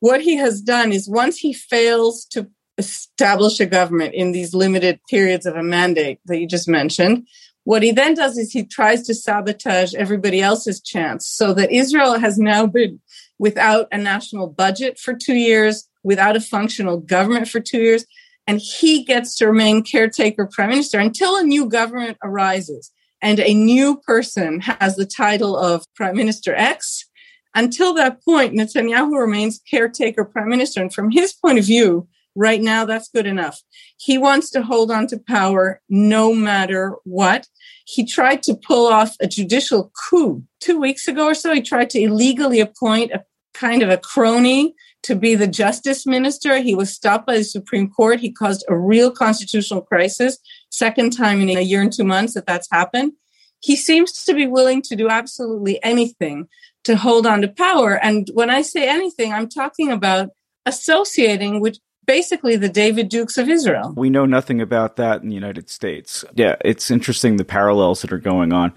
What 0.00 0.22
he 0.22 0.36
has 0.36 0.62
done 0.62 0.92
is 0.92 1.08
once 1.08 1.36
he 1.36 1.52
fails 1.52 2.24
to 2.30 2.48
establish 2.78 3.60
a 3.60 3.66
government 3.66 4.14
in 4.14 4.32
these 4.32 4.54
limited 4.54 4.98
periods 5.08 5.44
of 5.44 5.54
a 5.54 5.62
mandate 5.62 6.18
that 6.24 6.38
you 6.38 6.46
just 6.46 6.68
mentioned. 6.68 7.26
What 7.64 7.82
he 7.82 7.92
then 7.92 8.14
does 8.14 8.38
is 8.38 8.50
he 8.50 8.64
tries 8.64 9.02
to 9.02 9.14
sabotage 9.14 9.94
everybody 9.94 10.40
else's 10.40 10.80
chance 10.80 11.26
so 11.26 11.52
that 11.54 11.70
Israel 11.70 12.18
has 12.18 12.38
now 12.38 12.66
been 12.66 12.98
without 13.38 13.86
a 13.92 13.98
national 13.98 14.46
budget 14.46 14.98
for 14.98 15.12
two 15.12 15.34
years, 15.34 15.86
without 16.02 16.36
a 16.36 16.40
functional 16.40 16.96
government 16.98 17.48
for 17.48 17.60
two 17.60 17.80
years, 17.80 18.06
and 18.46 18.60
he 18.60 19.04
gets 19.04 19.36
to 19.36 19.46
remain 19.46 19.82
caretaker 19.82 20.48
prime 20.50 20.70
minister 20.70 20.98
until 20.98 21.36
a 21.36 21.42
new 21.42 21.68
government 21.68 22.16
arises 22.24 22.90
and 23.22 23.40
a 23.40 23.54
new 23.54 23.96
person 23.96 24.60
has 24.60 24.96
the 24.96 25.06
title 25.06 25.56
of 25.56 25.84
prime 25.94 26.16
minister 26.16 26.54
X. 26.54 27.06
Until 27.54 27.94
that 27.94 28.24
point, 28.24 28.54
Netanyahu 28.54 29.18
remains 29.18 29.60
caretaker 29.68 30.24
prime 30.24 30.48
minister. 30.48 30.80
And 30.80 30.92
from 30.92 31.10
his 31.10 31.32
point 31.32 31.58
of 31.58 31.64
view, 31.64 32.08
Right 32.36 32.60
now, 32.60 32.84
that's 32.84 33.08
good 33.08 33.26
enough. 33.26 33.60
He 33.96 34.16
wants 34.16 34.50
to 34.50 34.62
hold 34.62 34.90
on 34.90 35.08
to 35.08 35.18
power 35.18 35.80
no 35.88 36.32
matter 36.32 36.94
what. 37.04 37.48
He 37.86 38.06
tried 38.06 38.42
to 38.44 38.54
pull 38.54 38.86
off 38.86 39.16
a 39.20 39.26
judicial 39.26 39.90
coup 40.08 40.44
two 40.60 40.80
weeks 40.80 41.08
ago 41.08 41.26
or 41.26 41.34
so. 41.34 41.52
He 41.52 41.60
tried 41.60 41.90
to 41.90 42.00
illegally 42.00 42.60
appoint 42.60 43.10
a 43.10 43.24
kind 43.52 43.82
of 43.82 43.90
a 43.90 43.98
crony 43.98 44.74
to 45.02 45.16
be 45.16 45.34
the 45.34 45.48
justice 45.48 46.06
minister. 46.06 46.58
He 46.58 46.74
was 46.74 46.94
stopped 46.94 47.26
by 47.26 47.38
the 47.38 47.44
Supreme 47.44 47.90
Court. 47.90 48.20
He 48.20 48.30
caused 48.30 48.64
a 48.68 48.78
real 48.78 49.10
constitutional 49.10 49.80
crisis. 49.80 50.38
Second 50.70 51.10
time 51.10 51.40
in 51.40 51.56
a 51.56 51.60
year 51.60 51.82
and 51.82 51.92
two 51.92 52.04
months 52.04 52.34
that 52.34 52.46
that's 52.46 52.68
happened. 52.70 53.12
He 53.60 53.76
seems 53.76 54.24
to 54.24 54.34
be 54.34 54.46
willing 54.46 54.80
to 54.82 54.96
do 54.96 55.08
absolutely 55.08 55.82
anything 55.82 56.48
to 56.84 56.96
hold 56.96 57.26
on 57.26 57.42
to 57.42 57.48
power. 57.48 58.02
And 58.02 58.30
when 58.32 58.48
I 58.48 58.62
say 58.62 58.88
anything, 58.88 59.32
I'm 59.32 59.48
talking 59.48 59.90
about 59.90 60.30
associating 60.64 61.60
with 61.60 61.78
basically 62.06 62.56
the 62.56 62.68
David 62.68 63.08
Dukes 63.08 63.36
of 63.36 63.48
Israel. 63.48 63.92
We 63.96 64.10
know 64.10 64.26
nothing 64.26 64.60
about 64.60 64.96
that 64.96 65.22
in 65.22 65.28
the 65.28 65.34
United 65.34 65.68
States. 65.68 66.24
Yeah, 66.34 66.56
it's 66.64 66.90
interesting 66.90 67.36
the 67.36 67.44
parallels 67.44 68.02
that 68.02 68.12
are 68.12 68.18
going 68.18 68.52
on. 68.52 68.72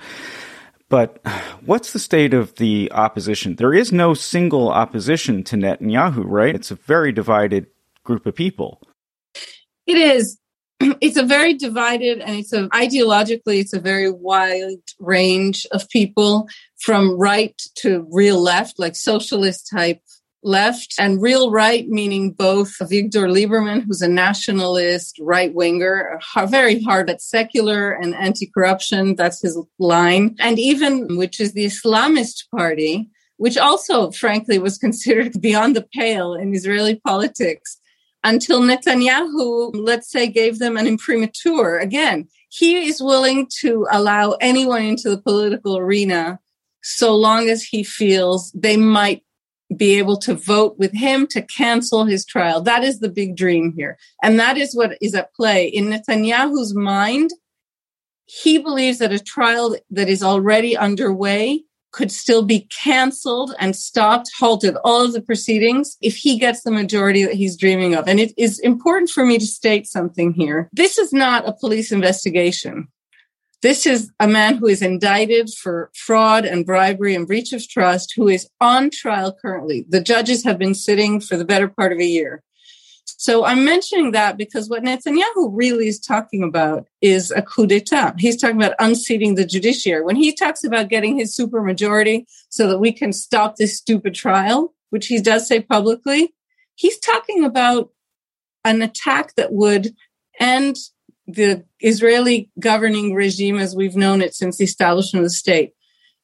But 0.90 1.26
what's 1.66 1.94
the 1.94 2.00
state 2.00 2.34
of 2.34 2.56
the 2.56 2.92
opposition? 2.92 3.56
There 3.56 3.74
is 3.74 3.92
no 3.92 4.14
single 4.14 4.70
opposition 4.70 5.44
to 5.46 5.56
Netanyahu, 5.56 6.24
right? 6.26 6.54
It's 6.54 6.70
a 6.70 6.76
very 6.76 7.12
divided 7.12 7.68
group 8.04 8.26
of 8.26 8.36
people. 8.36 8.82
It 9.88 9.98
is. 9.98 10.38
It's 11.02 11.18
a 11.18 11.24
very 11.24 11.54
divided 11.54 12.20
and 12.20 12.38
it's 12.38 12.54
a 12.54 12.68
ideologically 12.70 13.60
it's 13.60 13.74
a 13.74 13.80
very 13.80 14.12
wide 14.12 14.84
range 15.00 15.66
of 15.72 15.90
people 15.90 16.48
from 16.80 17.18
right 17.18 17.60
to 17.76 18.06
real 18.12 18.42
left, 18.42 18.80
like 18.80 18.96
socialist 18.96 19.70
type 19.74 20.02
left 20.44 20.96
and 21.00 21.22
real 21.22 21.50
right, 21.52 21.88
meaning 21.88 22.32
both 22.32 22.76
Viktor 22.82 23.28
Lieberman, 23.28 23.84
who's 23.86 24.02
a 24.02 24.08
nationalist 24.08 25.18
right 25.22 25.54
winger, 25.54 26.20
very 26.48 26.82
hard 26.84 27.10
at 27.10 27.22
secular 27.22 27.92
and 27.92 28.14
anti 28.16 28.52
corruption. 28.54 29.16
That's 29.16 29.42
his 29.42 29.58
line. 29.80 30.36
And 30.40 30.60
even, 30.60 31.18
which 31.18 31.40
is 31.40 31.54
the 31.54 31.66
Islamist 31.66 32.50
party, 32.56 33.10
which 33.38 33.58
also, 33.58 34.12
frankly, 34.12 34.60
was 34.60 34.78
considered 34.78 35.42
beyond 35.42 35.76
the 35.76 35.88
pale 35.94 36.34
in 36.34 36.54
Israeli 36.54 37.00
politics 37.06 37.78
until 38.24 38.62
Netanyahu, 38.62 39.72
let's 39.74 40.10
say, 40.10 40.28
gave 40.28 40.60
them 40.60 40.78
an 40.78 40.88
imprimatur. 40.88 41.78
Again, 41.78 42.28
he 42.50 42.88
is 42.88 43.02
willing 43.02 43.48
to 43.62 43.88
allow 43.92 44.32
anyone 44.40 44.84
into 44.84 45.10
the 45.10 45.22
political 45.22 45.78
arena 45.78 46.40
so 46.84 47.16
long 47.16 47.50
as 47.50 47.64
he 47.64 47.84
feels 47.84 48.52
they 48.52 48.78
might 48.78 49.24
be 49.76 49.98
able 49.98 50.18
to 50.18 50.36
vote 50.36 50.78
with 50.78 50.94
him 50.94 51.26
to 51.28 51.42
cancel 51.42 52.06
his 52.06 52.26
trial. 52.26 52.62
That 52.62 52.84
is 52.84 53.00
the 53.00 53.10
big 53.10 53.36
dream 53.36 53.74
here. 53.76 53.98
And 54.22 54.40
that 54.40 54.58
is 54.58 54.76
what 54.76 54.98
is 55.02 55.16
at 55.16 55.34
play. 55.34 55.68
In 55.68 55.86
Netanyahu's 55.86 56.76
mind, 56.76 57.32
he 58.26 58.58
believes 58.58 59.00
that 59.00 59.12
a 59.12 59.20
trial 59.20 59.76
that 59.90 60.10
is 60.10 60.22
already 60.22 60.78
underway 60.78 61.64
could 61.94 62.12
still 62.12 62.44
be 62.44 62.68
canceled 62.84 63.56
and 63.60 63.76
stopped, 63.76 64.30
halted 64.38 64.76
all 64.84 65.02
of 65.06 65.14
the 65.14 65.22
proceedings 65.22 65.96
if 66.02 66.16
he 66.16 66.38
gets 66.38 66.64
the 66.64 66.72
majority 66.72 67.24
that 67.24 67.36
he's 67.36 67.56
dreaming 67.56 67.96
of. 67.96 68.08
And 68.08 68.20
it 68.20 68.34
is 68.38 68.60
important 68.60 69.10
for 69.12 69.26
me 69.26 69.38
to 69.38 69.46
state 69.46 69.88
something 69.88 70.34
here. 70.34 70.70
This 70.74 70.98
is 70.98 71.14
not 71.14 71.48
a 71.48 71.54
police 71.54 71.92
investigation. 71.92 72.88
This 73.62 73.86
is 73.86 74.12
a 74.20 74.28
man 74.28 74.58
who 74.58 74.68
is 74.68 74.82
indicted 74.82 75.50
for 75.50 75.90
fraud 75.96 76.44
and 76.44 76.66
bribery 76.66 77.16
and 77.16 77.26
breach 77.26 77.54
of 77.54 77.66
trust, 77.70 78.14
who 78.14 78.28
is 78.28 78.50
on 78.60 78.90
trial 78.90 79.34
currently. 79.42 79.86
The 79.88 80.02
judges 80.02 80.44
have 80.44 80.58
been 80.58 80.76
sitting 80.76 81.22
for 81.22 81.38
the 81.38 81.46
better 81.46 81.70
part 81.70 81.94
of 81.94 82.00
a 82.00 82.06
year. 82.06 82.44
So 83.24 83.46
I'm 83.46 83.64
mentioning 83.64 84.12
that 84.12 84.36
because 84.36 84.68
what 84.68 84.84
Netanyahu 84.84 85.50
really 85.54 85.88
is 85.88 85.98
talking 85.98 86.44
about 86.44 86.90
is 87.00 87.32
a 87.32 87.42
coup 87.42 87.66
d'etat. 87.66 88.16
He's 88.18 88.36
talking 88.36 88.58
about 88.58 88.76
unseating 88.80 89.36
the 89.36 89.46
judiciary. 89.46 90.04
When 90.04 90.18
he 90.18 90.34
talks 90.34 90.66
about 90.66 90.90
getting 90.90 91.18
his 91.18 91.34
supermajority 91.34 92.26
so 92.50 92.68
that 92.68 92.80
we 92.80 92.92
can 92.92 93.14
stop 93.14 93.56
this 93.56 93.78
stupid 93.78 94.14
trial, 94.14 94.74
which 94.90 95.08
he 95.08 95.22
does 95.22 95.48
say 95.48 95.62
publicly, 95.62 96.34
he's 96.76 97.00
talking 97.00 97.46
about 97.46 97.92
an 98.66 98.82
attack 98.82 99.36
that 99.36 99.54
would 99.54 99.96
end 100.38 100.76
the 101.26 101.64
Israeli 101.80 102.52
governing 102.60 103.14
regime 103.14 103.58
as 103.58 103.74
we've 103.74 103.96
known 103.96 104.22
it 104.22 104.36
since 104.36 104.58
the 104.58 104.66
establishment 104.66 105.24
of 105.24 105.32
the 105.32 105.34
state. 105.34 105.72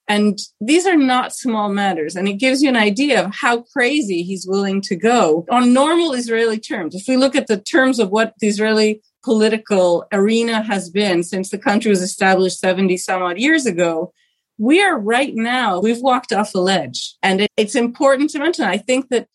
And 0.10 0.39
these 0.60 0.88
are 0.88 0.98
not 0.98 1.36
small 1.36 1.70
matters. 1.70 2.16
And 2.16 2.28
it 2.28 2.34
gives 2.34 2.63
you 2.63 2.70
an 2.70 2.75
idea 2.75 3.24
of 3.24 3.34
how 3.34 3.62
crazy 3.62 4.24
he's 4.24 4.48
willing 4.48 4.82
to 4.82 4.96
go 4.96 5.46
on 5.51 5.72
normal 5.72 6.13
Israeli 6.13 6.60
terms. 6.60 6.96
If 6.96 7.08
we 7.08 7.16
look 7.16 7.36
at 7.36 7.46
the 7.46 7.62
terms 7.62 8.00
of 8.00 8.10
what 8.10 8.34
the 8.39 8.48
Israeli 8.48 9.01
political 9.24 10.06
arena 10.12 10.63
has 10.63 10.89
been 10.89 11.22
since 11.24 11.51
the 11.51 11.60
country 11.60 11.89
was 11.89 12.01
established 12.01 12.60
70 12.60 12.98
some 12.98 13.22
odd 13.22 13.38
years 13.38 13.68
ago, 13.68 14.12
we 14.58 14.82
are 14.82 15.00
right 15.00 15.34
now, 15.36 15.80
we've 15.80 16.01
walked 16.01 16.34
off 16.34 16.56
a 16.56 16.60
ledge. 16.60 17.16
And 17.22 17.42
it, 17.42 17.51
it's 17.56 17.75
important 17.75 18.32
to 18.32 18.39
mention, 18.39 18.66
I 18.66 18.78
think 18.78 19.10
that 19.10 19.28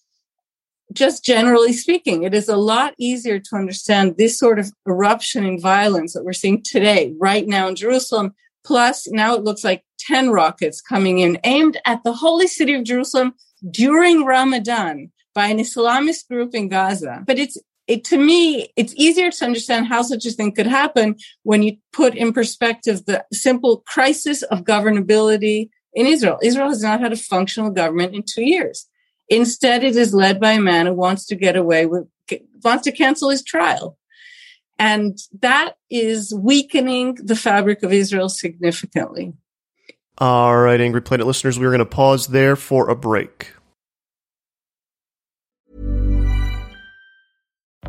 just 0.93 1.25
generally 1.25 1.73
speaking, 1.73 2.25
it 2.25 2.35
is 2.35 2.49
a 2.49 2.57
lot 2.57 2.95
easier 2.99 3.39
to 3.39 3.57
understand 3.57 4.17
this 4.17 4.39
sort 4.39 4.59
of 4.59 4.73
eruption 4.89 5.45
in 5.45 5.61
violence 5.61 6.13
that 6.13 6.25
we're 6.25 6.33
seeing 6.33 6.63
today, 6.63 7.15
right 7.19 7.47
now 7.47 7.69
in 7.69 7.77
Jerusalem. 7.77 8.35
Plus, 8.65 9.09
now 9.11 9.35
it 9.35 9.45
looks 9.45 9.65
like 9.65 9.85
10 10.01 10.31
rockets 10.31 10.81
coming 10.81 11.19
in 11.19 11.39
aimed 11.45 11.79
at 11.87 12.03
the 12.05 12.13
holy 12.13 12.47
city 12.47 12.75
of 12.75 12.85
Jerusalem 12.85 13.35
during 13.71 14.25
Ramadan 14.25 15.11
by 15.35 15.47
an 15.47 15.59
Islamist 15.59 16.29
group 16.29 16.55
in 16.55 16.69
Gaza. 16.69 17.23
But 17.27 17.39
it's 17.39 17.59
it 17.87 18.05
to 18.05 18.17
me, 18.17 18.69
it's 18.77 18.95
easier 18.97 19.31
to 19.31 19.45
understand 19.45 19.87
how 19.87 20.03
such 20.03 20.25
a 20.25 20.31
thing 20.31 20.53
could 20.53 20.67
happen 20.67 21.17
when 21.43 21.63
you 21.63 21.77
put 21.93 22.15
in 22.15 22.33
perspective 22.33 23.05
the 23.05 23.25
simple 23.33 23.83
crisis 23.87 24.43
of 24.43 24.65
governability 24.65 25.69
in 25.93 26.07
Israel. 26.07 26.39
Israel 26.43 26.69
has 26.69 26.83
not 26.83 27.01
had 27.01 27.13
a 27.13 27.17
functional 27.17 27.71
government 27.71 28.15
in 28.15 28.23
two 28.23 28.45
years. 28.45 28.87
Instead, 29.29 29.85
it 29.85 29.97
is 29.97 30.15
led 30.15 30.41
by 30.41 30.53
a 30.53 30.61
man 30.61 30.87
who 30.87 30.95
wants 30.95 31.27
to 31.27 31.37
get 31.37 31.57
away 31.57 31.87
with, 31.87 32.07
wants 32.63 32.85
to 32.85 32.93
cancel 32.93 33.31
his 33.31 33.43
trial. 33.43 33.99
And 34.79 35.19
that 35.41 35.77
is 35.91 36.35
weakening 36.35 37.15
the 37.15 37.37
fabric 37.37 37.83
of 37.83 37.93
Israel 37.93 38.29
significantly. 38.29 39.33
All 40.19 40.57
right, 40.57 40.81
Angry 40.81 41.03
Planet 41.03 41.27
listeners, 41.27 41.59
we're 41.59 41.71
going 41.71 41.79
to 41.81 41.87
pause 41.87 42.29
there 42.29 42.57
for 42.57 42.89
a 42.89 42.97
break. 42.97 43.53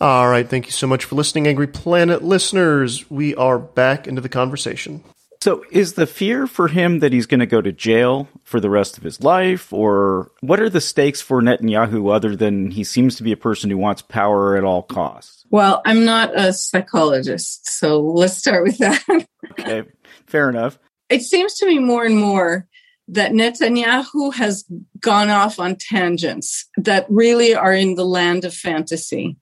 All 0.00 0.30
right, 0.30 0.48
thank 0.48 0.64
you 0.64 0.72
so 0.72 0.86
much 0.86 1.04
for 1.04 1.14
listening, 1.14 1.46
Angry 1.46 1.66
Planet 1.66 2.22
listeners. 2.22 3.10
We 3.10 3.34
are 3.34 3.58
back 3.58 4.08
into 4.08 4.22
the 4.22 4.30
conversation. 4.30 5.04
So, 5.42 5.62
is 5.70 5.92
the 5.92 6.06
fear 6.06 6.46
for 6.46 6.68
him 6.68 7.00
that 7.00 7.12
he's 7.12 7.26
going 7.26 7.40
to 7.40 7.46
go 7.46 7.60
to 7.60 7.70
jail 7.70 8.26
for 8.42 8.60
the 8.60 8.70
rest 8.70 8.96
of 8.96 9.04
his 9.04 9.22
life, 9.22 9.74
or 9.74 10.30
what 10.40 10.58
are 10.58 10.70
the 10.70 10.80
stakes 10.80 11.20
for 11.20 11.42
Netanyahu 11.42 12.14
other 12.14 12.34
than 12.34 12.70
he 12.70 12.82
seems 12.82 13.16
to 13.16 13.22
be 13.22 13.32
a 13.32 13.36
person 13.36 13.68
who 13.68 13.76
wants 13.76 14.00
power 14.00 14.56
at 14.56 14.64
all 14.64 14.82
costs? 14.82 15.44
Well, 15.50 15.82
I'm 15.84 16.06
not 16.06 16.38
a 16.38 16.54
psychologist, 16.54 17.68
so 17.68 18.00
let's 18.00 18.38
start 18.38 18.64
with 18.64 18.78
that. 18.78 19.02
okay, 19.52 19.82
fair 20.26 20.48
enough. 20.48 20.78
It 21.10 21.20
seems 21.20 21.56
to 21.56 21.66
me 21.66 21.78
more 21.78 22.06
and 22.06 22.16
more 22.16 22.66
that 23.08 23.32
Netanyahu 23.32 24.32
has 24.32 24.64
gone 24.98 25.28
off 25.28 25.60
on 25.60 25.76
tangents 25.76 26.70
that 26.78 27.04
really 27.10 27.54
are 27.54 27.74
in 27.74 27.96
the 27.96 28.06
land 28.06 28.46
of 28.46 28.54
fantasy. 28.54 29.36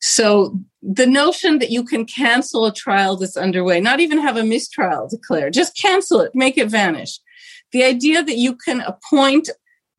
So 0.00 0.60
the 0.82 1.06
notion 1.06 1.58
that 1.58 1.70
you 1.70 1.84
can 1.84 2.04
cancel 2.04 2.66
a 2.66 2.72
trial 2.72 3.16
that's 3.16 3.36
underway, 3.36 3.80
not 3.80 4.00
even 4.00 4.18
have 4.18 4.36
a 4.36 4.44
mistrial 4.44 5.08
declared, 5.08 5.52
just 5.52 5.76
cancel 5.76 6.20
it, 6.20 6.32
make 6.34 6.58
it 6.58 6.68
vanish. 6.68 7.18
The 7.72 7.84
idea 7.84 8.22
that 8.22 8.36
you 8.36 8.54
can 8.54 8.82
appoint 8.82 9.50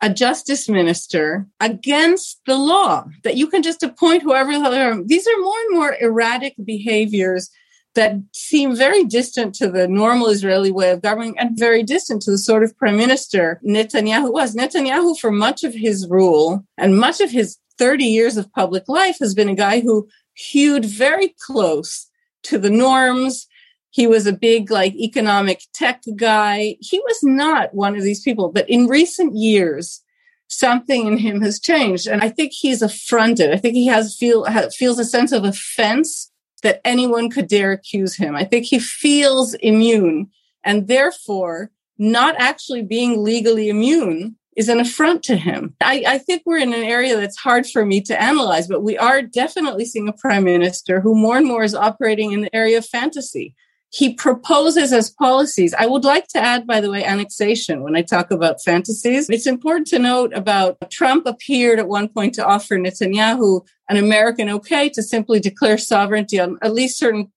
a 0.02 0.10
justice 0.14 0.70
minister 0.70 1.48
against 1.60 2.40
the 2.46 2.58
law, 2.58 3.06
that 3.24 3.36
you 3.36 3.48
can 3.48 3.64
just 3.64 3.84
appoint 3.84 4.22
whoever 4.22 4.52
these 4.52 5.28
are 5.28 5.42
more 5.42 5.60
and 5.60 5.74
more 5.74 5.96
erratic 6.00 6.56
behaviors 6.64 7.50
that 7.96 8.14
seem 8.32 8.76
very 8.76 9.04
distant 9.04 9.56
to 9.56 9.72
the 9.72 9.88
normal 9.88 10.28
Israeli 10.28 10.72
way 10.72 10.92
of 10.92 11.02
governing 11.02 11.38
and 11.40 11.58
very 11.58 11.82
distant 11.82 12.22
to 12.22 12.32
the 12.32 12.38
sort 12.38 12.64
of 12.64 12.78
prime 12.78 12.96
minister 12.96 13.60
Netanyahu 13.66 14.32
was. 14.32 14.56
Netanyahu, 14.56 15.18
for 15.18 15.32
much 15.32 15.64
of 15.64 15.74
his 15.74 16.08
rule 16.08 16.64
and 16.78 17.00
much 17.00 17.20
of 17.22 17.32
his 17.32 17.58
30 17.78 18.06
years 18.06 18.38
of 18.38 18.52
public 18.54 18.88
life 18.88 19.18
has 19.20 19.34
been 19.34 19.50
a 19.50 19.56
guy 19.56 19.80
who 19.80 20.08
hewed 20.34 20.86
very 20.86 21.36
close 21.46 22.08
to 22.44 22.58
the 22.58 22.70
norms. 22.70 23.48
He 23.90 24.08
was 24.08 24.28
a 24.28 24.34
big, 24.34 24.70
like, 24.70 24.96
economic 24.96 25.62
tech 25.74 26.04
guy. 26.16 26.78
He 26.80 27.00
was 27.00 27.20
not 27.24 27.74
one 27.74 27.96
of 27.96 28.04
these 28.04 28.22
people. 28.22 28.52
But 28.52 28.70
in 28.70 28.88
recent 28.88 29.36
years, 29.36 30.02
something 30.48 31.08
in 31.08 31.18
him 31.18 31.42
has 31.42 31.60
changed. 31.60 32.08
And 32.08 32.22
I 32.22 32.30
think 32.30 32.52
he's 32.54 32.82
affronted. 32.82 33.52
I 33.52 33.58
think 33.58 33.74
he 33.74 33.88
has 33.88 34.16
feel, 34.16 34.46
feels 34.72 35.00
a 35.00 35.06
sense 35.06 35.32
of 35.32 35.44
offense 35.44 36.32
that 36.64 36.82
anyone 36.86 37.30
could 37.30 37.48
dare 37.48 37.72
accuse 37.72 38.16
him. 38.16 38.36
I 38.36 38.44
think 38.44 38.66
he 38.66 38.80
feels 38.80 39.54
immune 39.56 40.30
and 40.64 40.88
therefore 40.88 41.72
not 41.98 42.36
actually 42.38 42.84
being 42.84 43.24
legally 43.24 43.70
immune 43.70 44.36
is 44.58 44.68
an 44.70 44.80
affront 44.80 45.24
to 45.24 45.38
him. 45.38 45.76
I, 45.82 46.04
I, 46.08 46.18
think 46.18 46.42
we're 46.46 46.58
in 46.58 46.74
an 46.74 46.84
area 46.84 47.16
that's 47.16 47.38
hard 47.38 47.68
for 47.68 47.86
me 47.86 48.02
to 48.02 48.22
analyze, 48.22 48.68
but 48.68 48.82
we 48.82 48.98
are 48.98 49.22
definitely 49.22 49.86
seeing 49.86 50.10
a 50.10 50.14
prime 50.14 50.46
minister 50.46 51.00
who 51.00 51.16
more 51.16 51.38
and 51.38 51.46
more 51.46 51.64
is 51.64 51.76
operating 51.76 52.32
in 52.32 52.42
the 52.42 52.56
area 52.56 52.80
of 52.80 52.86
fantasy. 52.86 53.54
He 53.90 54.16
proposes 54.16 54.92
as 54.92 55.12
policies. 55.12 55.76
I 55.78 55.86
would 55.86 56.04
like 56.04 56.28
to 56.30 56.40
add, 56.40 56.68
by 56.68 56.82
the 56.82 56.90
way, 56.90 57.06
annexation 57.06 57.84
when 57.84 57.96
I 57.96 58.02
talk 58.02 58.32
about 58.32 58.62
fantasies. 58.62 59.30
It's 59.30 59.48
important 59.48 59.88
to 59.88 60.00
note 60.00 60.34
about 60.34 60.78
Trump 60.92 61.26
appeared 61.26 61.80
at 61.80 61.88
one 61.88 62.10
point 62.10 62.34
to 62.36 62.46
offer 62.46 62.78
Netanyahu 62.78 63.66
an 63.90 63.98
American 63.98 64.50
okay 64.50 64.90
to 64.90 65.04
simply 65.04 65.40
declare 65.40 65.78
sovereignty 65.78 66.40
on 66.40 66.58
at 66.62 66.74
least 66.74 66.98
certain 66.98 67.32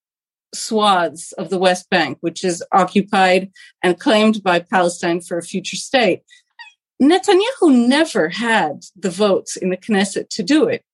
swaths 0.55 1.33
of 1.33 1.51
the 1.51 1.59
West 1.59 1.89
Bank, 1.91 2.19
which 2.21 2.45
is 2.45 2.65
occupied 2.73 3.51
and 3.83 4.01
claimed 4.01 4.43
by 4.43 4.59
Palestine 4.59 5.21
for 5.21 5.39
a 5.39 5.43
future 5.43 5.77
state. 5.77 6.23
Netanyahu 7.01 7.89
never 7.89 8.29
had 8.29 8.85
the 8.95 9.11
votes 9.11 9.57
in 9.57 9.71
the 9.71 9.77
Knesset 9.77 10.29
to 10.31 10.43
do 10.43 10.67
it. 10.69 10.85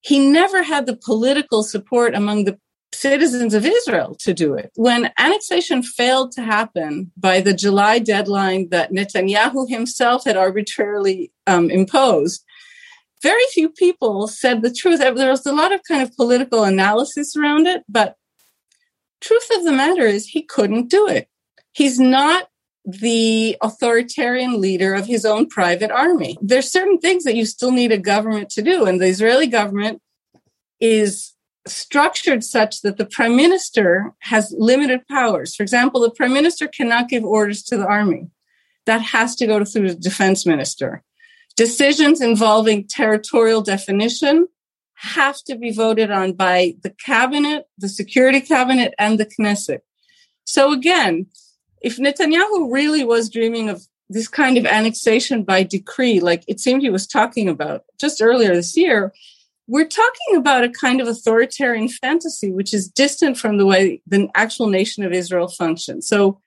He 0.00 0.18
never 0.18 0.62
had 0.62 0.86
the 0.86 0.96
political 0.96 1.62
support 1.62 2.14
among 2.14 2.44
the 2.44 2.58
citizens 2.92 3.54
of 3.54 3.66
Israel 3.66 4.16
to 4.20 4.32
do 4.32 4.54
it. 4.54 4.72
When 4.74 5.10
annexation 5.18 5.82
failed 5.82 6.32
to 6.32 6.42
happen 6.42 7.12
by 7.16 7.40
the 7.40 7.52
July 7.52 7.98
deadline 7.98 8.70
that 8.70 8.90
Netanyahu 8.90 9.68
himself 9.68 10.24
had 10.24 10.36
arbitrarily 10.36 11.32
um, 11.46 11.70
imposed, 11.70 12.44
very 13.22 13.42
few 13.52 13.68
people 13.68 14.28
said 14.28 14.62
the 14.62 14.72
truth. 14.72 15.00
There 15.00 15.12
was 15.12 15.46
a 15.46 15.52
lot 15.52 15.72
of 15.72 15.80
kind 15.88 16.02
of 16.02 16.14
political 16.16 16.64
analysis 16.64 17.36
around 17.36 17.66
it, 17.66 17.82
but 17.88 18.16
truth 19.20 19.48
of 19.56 19.64
the 19.64 19.72
matter 19.72 20.06
is 20.06 20.26
he 20.26 20.42
couldn't 20.42 20.88
do 20.88 21.08
it. 21.08 21.28
He's 21.72 21.98
not 21.98 22.48
the 22.88 23.54
authoritarian 23.60 24.62
leader 24.62 24.94
of 24.94 25.04
his 25.04 25.26
own 25.26 25.46
private 25.46 25.90
army. 25.90 26.38
There's 26.40 26.72
certain 26.72 26.98
things 26.98 27.24
that 27.24 27.36
you 27.36 27.44
still 27.44 27.70
need 27.70 27.92
a 27.92 27.98
government 27.98 28.48
to 28.50 28.62
do, 28.62 28.86
and 28.86 28.98
the 28.98 29.06
Israeli 29.06 29.46
government 29.46 30.00
is 30.80 31.34
structured 31.66 32.42
such 32.42 32.80
that 32.80 32.96
the 32.96 33.04
prime 33.04 33.36
minister 33.36 34.14
has 34.20 34.54
limited 34.56 35.06
powers. 35.06 35.54
For 35.54 35.62
example, 35.62 36.00
the 36.00 36.10
prime 36.10 36.32
minister 36.32 36.66
cannot 36.66 37.10
give 37.10 37.24
orders 37.24 37.62
to 37.64 37.76
the 37.76 37.86
army. 37.86 38.30
That 38.86 39.02
has 39.02 39.36
to 39.36 39.46
go 39.46 39.62
through 39.66 39.90
the 39.90 39.94
defense 39.94 40.46
minister. 40.46 41.02
Decisions 41.56 42.22
involving 42.22 42.86
territorial 42.88 43.60
definition 43.60 44.48
have 44.94 45.42
to 45.44 45.56
be 45.56 45.72
voted 45.72 46.10
on 46.10 46.32
by 46.32 46.74
the 46.82 46.90
cabinet, 46.90 47.66
the 47.76 47.88
security 47.90 48.40
cabinet, 48.40 48.94
and 48.98 49.20
the 49.20 49.26
Knesset. 49.26 49.80
So 50.44 50.72
again, 50.72 51.26
if 51.80 51.96
Netanyahu 51.96 52.72
really 52.72 53.04
was 53.04 53.30
dreaming 53.30 53.68
of 53.68 53.82
this 54.10 54.28
kind 54.28 54.56
of 54.56 54.64
annexation 54.64 55.42
by 55.42 55.62
decree, 55.62 56.20
like 56.20 56.44
it 56.48 56.60
seemed 56.60 56.82
he 56.82 56.90
was 56.90 57.06
talking 57.06 57.48
about 57.48 57.84
just 58.00 58.22
earlier 58.22 58.54
this 58.54 58.76
year, 58.76 59.12
we're 59.66 59.86
talking 59.86 60.36
about 60.36 60.64
a 60.64 60.70
kind 60.70 61.00
of 61.00 61.06
authoritarian 61.06 61.88
fantasy, 61.88 62.50
which 62.50 62.72
is 62.72 62.88
distant 62.88 63.36
from 63.36 63.58
the 63.58 63.66
way 63.66 64.00
the 64.06 64.28
actual 64.34 64.66
nation 64.68 65.04
of 65.04 65.12
Israel 65.12 65.48
functions. 65.48 66.08
So 66.08 66.40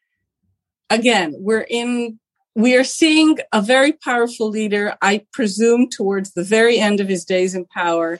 again, 0.90 1.36
we're 1.38 1.68
in, 1.70 2.20
we 2.56 2.76
are 2.76 2.84
seeing 2.84 3.38
a 3.54 3.62
very 3.62 3.94
powerful 3.94 4.50
leader, 4.50 4.98
I 5.02 5.26
presume, 5.32 5.88
towards 5.88 6.34
the 6.34 6.44
very 6.44 6.80
end 6.80 7.00
of 7.00 7.08
his 7.08 7.24
days 7.24 7.54
in 7.54 7.66
power. 7.66 8.20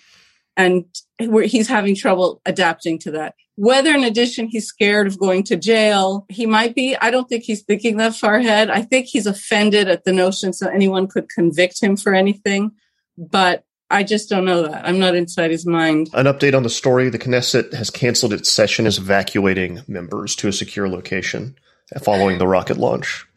And 0.56 0.86
he's 1.18 1.68
having 1.68 1.96
trouble 1.96 2.40
adapting 2.46 3.00
to 3.00 3.12
that 3.12 3.34
Whether 3.62 3.92
in 3.92 4.04
addition 4.04 4.48
he's 4.48 4.66
scared 4.66 5.06
of 5.06 5.20
going 5.20 5.44
to 5.44 5.56
jail, 5.56 6.26
he 6.30 6.48
might 6.48 6.74
be. 6.74 6.98
I 7.00 7.12
don't 7.12 7.30
think 7.30 7.44
he's 7.44 7.62
thinking 7.62 7.98
that 7.98 8.16
far 8.16 8.38
ahead. 8.38 8.72
I 8.72 8.82
think 8.82 9.06
he's 9.06 9.28
offended 9.28 9.88
at 9.88 10.04
the 10.04 10.12
notion 10.12 10.52
that 10.60 10.74
anyone 10.74 11.06
could 11.06 11.30
convict 11.30 11.80
him 11.80 11.96
for 11.96 12.12
anything. 12.16 12.72
But 13.20 13.64
I 13.92 14.02
just 14.02 14.30
don't 14.30 14.46
know 14.46 14.64
that. 14.64 14.84
I'm 14.84 14.98
not 14.98 15.14
inside 15.14 15.52
his 15.52 15.68
mind. 15.68 16.10
An 16.14 16.26
update 16.26 16.58
on 16.58 16.64
the 16.64 16.72
story 16.72 17.08
the 17.12 17.20
Knesset 17.20 17.72
has 17.76 17.92
canceled 17.92 18.34
its 18.34 18.52
session 18.52 18.88
as 18.88 18.98
evacuating 18.98 19.82
members 19.88 20.36
to 20.38 20.48
a 20.48 20.52
secure 20.52 20.90
location 20.90 21.56
following 22.02 22.40
the 22.40 22.48
rocket 22.48 22.78
launch. 22.78 23.28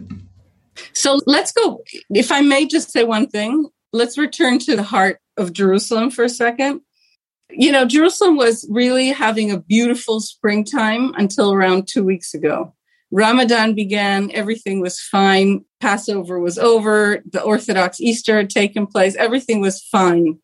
So 0.94 1.20
let's 1.26 1.52
go. 1.52 1.84
If 2.08 2.32
I 2.32 2.40
may 2.40 2.64
just 2.64 2.90
say 2.92 3.04
one 3.04 3.26
thing, 3.26 3.68
let's 3.92 4.16
return 4.16 4.58
to 4.60 4.74
the 4.74 4.84
heart 4.84 5.20
of 5.36 5.52
Jerusalem 5.52 6.10
for 6.10 6.24
a 6.24 6.30
second. 6.30 6.80
You 7.56 7.70
know, 7.70 7.84
Jerusalem 7.84 8.36
was 8.36 8.66
really 8.68 9.08
having 9.08 9.50
a 9.50 9.60
beautiful 9.60 10.20
springtime 10.20 11.14
until 11.16 11.52
around 11.52 11.86
two 11.86 12.04
weeks 12.04 12.34
ago. 12.34 12.74
Ramadan 13.10 13.74
began, 13.74 14.30
everything 14.32 14.80
was 14.80 15.00
fine. 15.00 15.64
Passover 15.80 16.40
was 16.40 16.58
over, 16.58 17.22
the 17.30 17.40
Orthodox 17.42 18.00
Easter 18.00 18.36
had 18.36 18.50
taken 18.50 18.86
place, 18.88 19.14
everything 19.16 19.60
was 19.60 19.80
fine. 19.82 20.40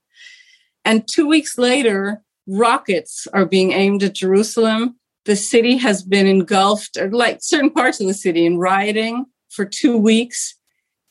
And 0.85 1.07
two 1.09 1.27
weeks 1.27 1.59
later, 1.59 2.23
rockets 2.47 3.27
are 3.33 3.45
being 3.45 3.73
aimed 3.73 4.05
at 4.05 4.15
Jerusalem. 4.15 4.97
The 5.25 5.37
city 5.37 5.79
has 5.79 6.03
been 6.03 6.27
engulfed, 6.27 6.97
like 7.11 7.39
certain 7.43 7.71
parts 7.71 8.01
of 8.01 8.07
the 8.07 8.15
city, 8.15 8.47
in 8.47 8.57
rioting 8.57 9.27
for 9.49 9.65
two 9.65 9.97
weeks. 9.97 10.55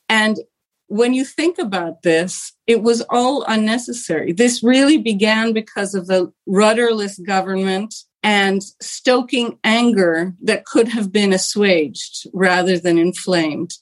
And 0.08 0.38
when 0.86 1.14
you 1.14 1.24
think 1.24 1.58
about 1.58 2.02
this, 2.02 2.52
it 2.70 2.82
was 2.82 3.02
all 3.10 3.42
unnecessary. 3.48 4.30
This 4.30 4.62
really 4.62 4.96
began 4.96 5.52
because 5.52 5.92
of 5.92 6.06
the 6.06 6.32
rudderless 6.46 7.18
government 7.18 7.92
and 8.22 8.62
stoking 8.80 9.58
anger 9.64 10.34
that 10.40 10.66
could 10.66 10.86
have 10.86 11.10
been 11.10 11.32
assuaged 11.32 12.28
rather 12.32 12.78
than 12.78 12.96
inflamed. 12.96 13.72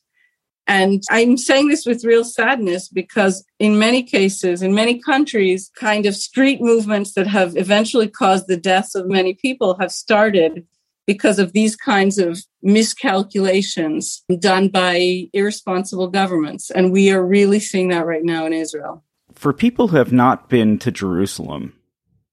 And 0.66 1.02
I'm 1.10 1.36
saying 1.36 1.68
this 1.68 1.84
with 1.84 2.02
real 2.02 2.24
sadness 2.24 2.88
because 2.88 3.44
in 3.58 3.78
many 3.78 4.02
cases, 4.02 4.62
in 4.62 4.74
many 4.74 4.98
countries, 4.98 5.70
kind 5.78 6.06
of 6.06 6.16
street 6.16 6.62
movements 6.62 7.12
that 7.12 7.26
have 7.26 7.58
eventually 7.58 8.08
caused 8.08 8.46
the 8.48 8.56
deaths 8.56 8.94
of 8.94 9.06
many 9.06 9.34
people 9.34 9.76
have 9.78 9.92
started 9.92 10.66
because 11.08 11.38
of 11.38 11.54
these 11.54 11.74
kinds 11.74 12.18
of 12.18 12.38
miscalculations 12.62 14.22
done 14.40 14.68
by 14.68 15.26
irresponsible 15.32 16.08
governments. 16.08 16.70
And 16.70 16.92
we 16.92 17.10
are 17.10 17.24
really 17.24 17.60
seeing 17.60 17.88
that 17.88 18.04
right 18.04 18.22
now 18.22 18.44
in 18.44 18.52
Israel. 18.52 19.02
For 19.32 19.54
people 19.54 19.88
who 19.88 19.96
have 19.96 20.12
not 20.12 20.50
been 20.50 20.78
to 20.80 20.90
Jerusalem, 20.90 21.72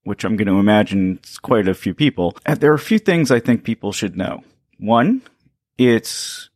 which 0.04 0.26
I'm 0.26 0.36
going 0.36 0.50
to 0.50 0.60
imagine 0.60 1.22
is 1.24 1.38
quite 1.38 1.70
a 1.70 1.74
few 1.74 1.94
people, 1.94 2.38
uh, 2.46 2.56
there 2.56 2.70
are 2.72 2.76
a 2.76 2.80
few 2.80 3.00
things 3.00 3.32
I 3.32 3.40
think 3.40 3.64
people 3.64 3.94
should 3.94 4.18
know. 4.18 4.44
One, 4.78 5.22
it's 5.78 6.50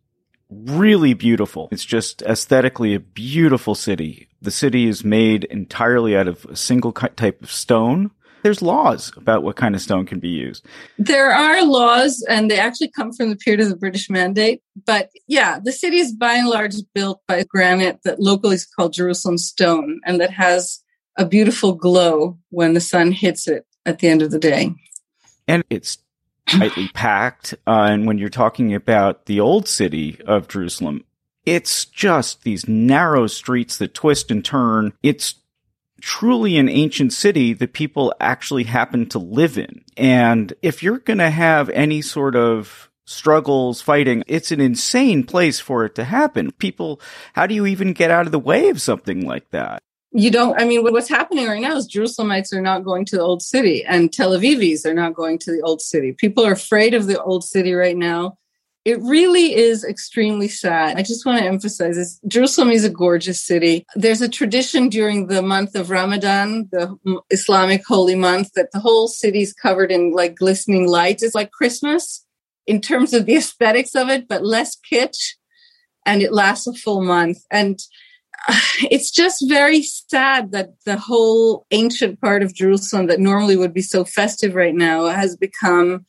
really 0.50 1.14
beautiful. 1.14 1.70
It's 1.72 1.86
just 1.86 2.22
aesthetically 2.24 2.96
a 2.96 3.00
beautiful 3.00 3.76
city. 3.76 4.28
The 4.42 4.52
city 4.52 4.88
is 4.88 5.06
made 5.06 5.46
entirely 5.46 6.18
out 6.18 6.28
of 6.28 6.44
a 6.46 6.58
single 6.58 6.92
type 6.92 7.42
of 7.42 7.50
stone 7.50 8.12
there's 8.44 8.62
laws 8.62 9.12
about 9.18 9.44
what 9.44 9.56
kind 9.56 9.76
of 9.76 9.82
stone 9.82 10.06
can 10.06 10.20
be 10.20 10.30
used. 10.30 10.66
There 10.98 11.32
are 11.32 11.64
laws, 11.66 12.26
and 12.30 12.50
they 12.50 12.60
actually 12.60 12.90
come 12.90 13.12
from 13.14 13.30
the 13.30 13.36
period 13.36 13.62
of 13.62 13.70
the 13.70 13.76
British 13.76 14.10
Mandate. 14.10 14.62
But 14.86 15.10
yeah, 15.28 15.60
the 15.60 15.72
city 15.72 15.98
is 15.98 16.14
by 16.14 16.36
and 16.36 16.48
large 16.48 16.76
built 16.94 17.22
by 17.28 17.44
granite 17.44 18.00
that 18.04 18.20
locally 18.20 18.56
is 18.56 18.66
called 18.66 18.94
Jerusalem 18.94 19.38
stone, 19.38 20.00
and 20.06 20.20
that 20.22 20.32
has 20.32 20.82
a 21.18 21.26
beautiful 21.26 21.74
glow 21.74 22.38
when 22.50 22.74
the 22.74 22.82
sun 22.82 23.12
hits 23.12 23.48
it 23.48 23.66
at 23.86 24.00
the 24.00 24.08
end 24.08 24.22
of 24.22 24.32
the 24.32 24.40
day. 24.40 24.74
And 25.48 25.64
it's 25.70 25.98
tightly 26.48 26.88
packed. 26.94 27.54
Uh, 27.68 27.88
and 27.90 28.08
when 28.08 28.18
you're 28.18 28.30
talking 28.30 28.74
about 28.74 29.26
the 29.26 29.40
old 29.40 29.68
city 29.68 30.20
of 30.26 30.48
Jerusalem, 30.48 31.04
it's 31.46 31.86
just 31.86 32.44
these 32.44 32.68
narrow 32.68 33.28
streets 33.28 33.78
that 33.78 33.94
twist 33.94 34.32
and 34.32 34.44
turn. 34.44 34.94
It's 35.04 35.36
truly 36.02 36.58
an 36.58 36.70
ancient 36.70 37.14
city 37.14 37.54
that 37.54 37.74
people 37.74 38.14
actually 38.20 38.64
happen 38.64 39.08
to 39.10 39.20
live 39.20 39.58
in. 39.58 39.84
And 39.98 40.54
if 40.62 40.84
you're 40.84 41.00
going 41.00 41.20
to 41.20 41.30
have 41.30 41.70
any 41.70 42.02
sort 42.02 42.36
of 42.36 42.90
struggles, 43.06 43.82
fighting, 43.82 44.24
it's 44.28 44.52
an 44.52 44.62
insane 44.62 45.24
place 45.24 45.60
for 45.60 45.86
it 45.86 45.96
to 45.96 46.04
happen. 46.04 46.52
People, 46.52 47.02
how 47.34 47.48
do 47.48 47.56
you 47.56 47.66
even 47.66 47.94
get 47.94 48.12
out 48.12 48.26
of 48.26 48.32
the 48.32 48.40
way 48.40 48.70
of 48.70 48.82
something 48.82 49.26
like 49.26 49.50
that? 49.50 49.82
You 50.12 50.32
don't, 50.32 50.60
I 50.60 50.66
mean, 50.66 50.82
what's 50.84 51.10
happening 51.10 51.48
right 51.48 51.62
now 51.62 51.76
is 51.76 51.88
Jerusalemites 51.88 52.52
are 52.54 52.62
not 52.62 52.84
going 52.84 53.06
to 53.06 53.16
the 53.16 53.22
old 53.22 53.44
city 53.44 53.86
and 53.86 54.12
Tel 54.12 54.32
Avivis 54.32 54.86
are 54.86 54.94
not 54.94 55.14
going 55.14 55.38
to 55.40 55.52
the 55.52 55.62
old 55.62 55.82
city. 55.82 56.14
People 56.14 56.46
are 56.46 56.54
afraid 56.54 56.96
of 56.96 57.06
the 57.06 57.22
old 57.22 57.44
city 57.44 57.74
right 57.74 57.98
now 57.98 58.38
it 58.90 59.00
really 59.04 59.56
is 59.56 59.84
extremely 59.84 60.48
sad. 60.48 60.98
I 60.98 61.04
just 61.04 61.24
want 61.24 61.38
to 61.38 61.46
emphasize 61.46 61.96
this. 61.96 62.20
Jerusalem 62.28 62.72
is 62.72 62.84
a 62.84 62.90
gorgeous 62.90 63.40
city. 63.40 63.86
There's 63.94 64.22
a 64.22 64.28
tradition 64.28 64.90
during 64.90 65.28
the 65.28 65.44
month 65.44 65.76
of 65.76 65.92
Ramadan, 65.92 66.68
the 66.72 66.98
Islamic 67.30 67.86
holy 67.86 68.16
month, 68.16 68.54
that 68.54 68.72
the 68.72 68.80
whole 68.80 69.08
city 69.08 69.44
is 69.44 69.54
covered 69.54 69.92
in 69.92 70.12
like 70.14 70.36
glistening 70.36 70.88
lights. 70.88 71.22
It's 71.22 71.36
like 71.36 71.52
Christmas 71.52 72.26
in 72.66 72.82
terms 72.82 73.14
of 73.14 73.28
the 73.28 73.36
aesthetics 73.38 73.94
of 73.94 74.10
it, 74.10 74.28
but 74.28 74.44
less 74.44 74.76
kitsch. 74.76 75.36
And 76.04 76.24
it 76.24 76.34
lasts 76.34 76.66
a 76.66 76.74
full 76.74 77.04
month. 77.04 77.38
And 77.52 77.80
it's 78.90 79.12
just 79.12 79.48
very 79.48 79.84
sad 79.84 80.52
that 80.52 80.70
the 80.88 80.98
whole 80.98 81.68
ancient 81.70 82.20
part 82.22 82.42
of 82.42 82.56
Jerusalem 82.56 83.06
that 83.06 83.20
normally 83.20 83.56
would 83.56 83.74
be 83.74 83.84
so 83.84 84.04
festive 84.04 84.56
right 84.56 84.74
now 84.74 85.06
has 85.06 85.38
become 85.38 86.08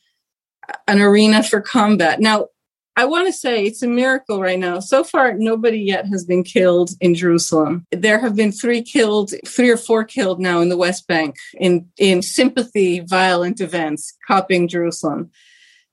an 0.87 0.99
arena 0.99 1.43
for 1.43 1.61
combat. 1.61 2.19
Now, 2.19 2.47
I 2.97 3.05
want 3.05 3.27
to 3.27 3.33
say 3.33 3.63
it's 3.63 3.81
a 3.81 3.87
miracle 3.87 4.41
right 4.41 4.59
now. 4.59 4.79
So 4.79 5.03
far, 5.03 5.33
nobody 5.33 5.79
yet 5.79 6.05
has 6.07 6.25
been 6.25 6.43
killed 6.43 6.91
in 6.99 7.15
Jerusalem. 7.15 7.85
There 7.91 8.19
have 8.19 8.35
been 8.35 8.51
three 8.51 8.81
killed, 8.81 9.33
three 9.45 9.69
or 9.69 9.77
four 9.77 10.03
killed 10.03 10.39
now 10.41 10.59
in 10.59 10.69
the 10.69 10.77
West 10.77 11.07
Bank 11.07 11.35
in, 11.53 11.87
in 11.97 12.21
sympathy 12.21 12.99
violent 12.99 13.61
events, 13.61 14.17
copying 14.27 14.67
Jerusalem. 14.67 15.31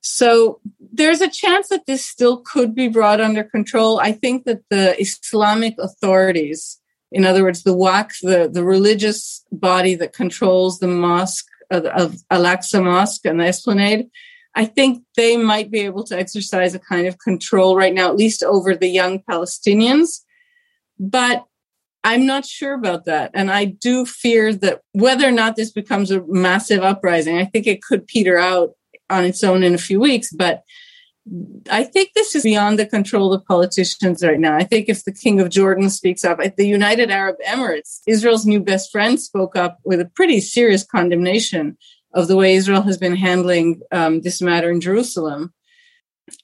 So 0.01 0.59
there's 0.79 1.21
a 1.21 1.29
chance 1.29 1.69
that 1.69 1.85
this 1.85 2.05
still 2.05 2.37
could 2.37 2.75
be 2.75 2.87
brought 2.87 3.21
under 3.21 3.43
control. 3.43 3.99
I 3.99 4.11
think 4.11 4.45
that 4.45 4.61
the 4.69 4.99
Islamic 4.99 5.75
authorities, 5.79 6.79
in 7.11 7.25
other 7.25 7.43
words, 7.43 7.63
the 7.63 7.75
Waqf, 7.75 8.19
the, 8.21 8.49
the 8.51 8.63
religious 8.63 9.45
body 9.51 9.95
that 9.95 10.13
controls 10.13 10.79
the 10.79 10.87
mosque 10.87 11.47
of, 11.71 11.85
of 11.85 12.15
Al-Aqsa 12.29 12.83
Mosque 12.83 13.25
and 13.25 13.39
the 13.39 13.45
Esplanade, 13.45 14.09
I 14.55 14.65
think 14.65 15.03
they 15.15 15.37
might 15.37 15.71
be 15.71 15.81
able 15.81 16.03
to 16.05 16.17
exercise 16.17 16.73
a 16.73 16.79
kind 16.79 17.07
of 17.07 17.19
control 17.19 17.75
right 17.75 17.93
now, 17.93 18.09
at 18.09 18.17
least 18.17 18.43
over 18.43 18.75
the 18.75 18.87
young 18.87 19.19
Palestinians. 19.19 20.21
But 20.99 21.45
I'm 22.03 22.25
not 22.25 22.45
sure 22.45 22.73
about 22.73 23.05
that. 23.05 23.31
And 23.33 23.51
I 23.51 23.65
do 23.65 24.05
fear 24.05 24.53
that 24.55 24.81
whether 24.93 25.27
or 25.27 25.31
not 25.31 25.55
this 25.55 25.71
becomes 25.71 26.11
a 26.11 26.23
massive 26.27 26.81
uprising, 26.81 27.37
I 27.37 27.45
think 27.45 27.67
it 27.67 27.83
could 27.83 28.07
peter 28.07 28.37
out 28.37 28.71
on 29.09 29.25
its 29.25 29.43
own 29.43 29.63
in 29.63 29.75
a 29.75 29.79
few 29.79 29.99
weeks. 29.99 30.31
But 30.31 30.63
I 31.69 31.83
think 31.83 32.13
this 32.13 32.35
is 32.35 32.43
beyond 32.43 32.79
the 32.79 32.85
control 32.85 33.33
of 33.33 33.45
politicians 33.45 34.23
right 34.23 34.39
now. 34.39 34.55
I 34.55 34.63
think 34.63 34.89
if 34.89 35.03
the 35.03 35.13
King 35.13 35.39
of 35.39 35.49
Jordan 35.49 35.89
speaks 35.89 36.23
up, 36.23 36.39
the 36.55 36.67
United 36.67 37.11
Arab 37.11 37.35
Emirates, 37.45 37.99
Israel's 38.07 38.45
new 38.45 38.59
best 38.59 38.91
friend, 38.91 39.19
spoke 39.19 39.55
up 39.55 39.79
with 39.83 39.99
a 39.99 40.05
pretty 40.15 40.39
serious 40.41 40.83
condemnation 40.83 41.77
of 42.13 42.27
the 42.27 42.35
way 42.35 42.55
Israel 42.55 42.81
has 42.83 42.97
been 42.97 43.15
handling 43.15 43.81
um, 43.91 44.21
this 44.21 44.41
matter 44.41 44.71
in 44.71 44.81
Jerusalem, 44.81 45.53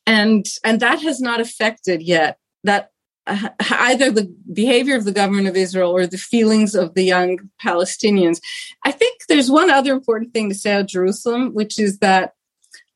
and 0.06 0.45
and 0.63 0.80
that 0.80 1.01
has 1.01 1.19
not 1.19 1.41
affected 1.41 2.01
yet 2.01 2.38
that 2.63 2.91
uh, 3.28 3.49
either 3.60 4.12
the 4.12 4.34
behavior 4.54 4.95
of 4.95 5.06
the 5.06 5.12
government 5.12 5.47
of 5.47 5.56
Israel 5.56 5.91
or 5.91 6.06
the 6.06 6.17
feelings 6.17 6.75
of 6.75 6.93
the 6.93 7.04
young 7.04 7.39
Palestinians. 7.63 8.39
I 8.86 8.91
think 8.91 9.21
there's 9.28 9.49
one 9.49 9.71
other 9.71 9.93
important 9.93 10.34
thing 10.34 10.49
to 10.49 10.56
say 10.56 10.75
about 10.75 10.88
Jerusalem, 10.88 11.54
which 11.54 11.80
is 11.80 11.99
that 11.99 12.34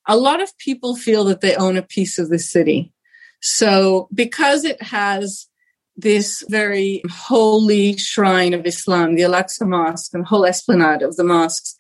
a 0.08 0.17
lot 0.17 0.41
of 0.41 0.58
people 0.58 0.95
feel 0.95 1.23
that 1.25 1.41
they 1.41 1.55
own 1.55 1.77
a 1.77 1.82
piece 1.82 2.19
of 2.19 2.29
the 2.29 2.39
city. 2.39 2.93
So 3.41 4.08
because 4.13 4.65
it 4.65 4.82
has 4.82 5.47
this 5.95 6.43
very 6.49 7.01
holy 7.10 7.97
shrine 7.97 8.53
of 8.53 8.65
Islam, 8.65 9.15
the 9.15 9.23
Al-Aqsa 9.23 9.67
Mosque 9.67 10.13
and 10.13 10.25
whole 10.25 10.45
esplanade 10.45 11.01
of 11.01 11.15
the 11.15 11.23
mosques, 11.23 11.75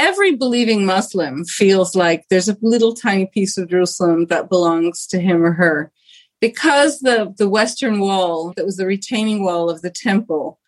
every 0.00 0.34
believing 0.34 0.86
Muslim 0.86 1.44
feels 1.44 1.94
like 1.94 2.24
there's 2.30 2.48
a 2.48 2.56
little 2.62 2.94
tiny 2.94 3.26
piece 3.26 3.58
of 3.58 3.68
Jerusalem 3.68 4.26
that 4.26 4.48
belongs 4.48 5.06
to 5.08 5.20
him 5.20 5.44
or 5.44 5.52
her. 5.52 5.92
Because 6.40 7.00
the, 7.00 7.34
the 7.36 7.50
Western 7.50 8.00
wall, 8.00 8.54
that 8.56 8.64
was 8.64 8.78
the 8.78 8.86
retaining 8.86 9.44
wall 9.44 9.68
of 9.68 9.82
the 9.82 9.90
temple, 9.90 10.58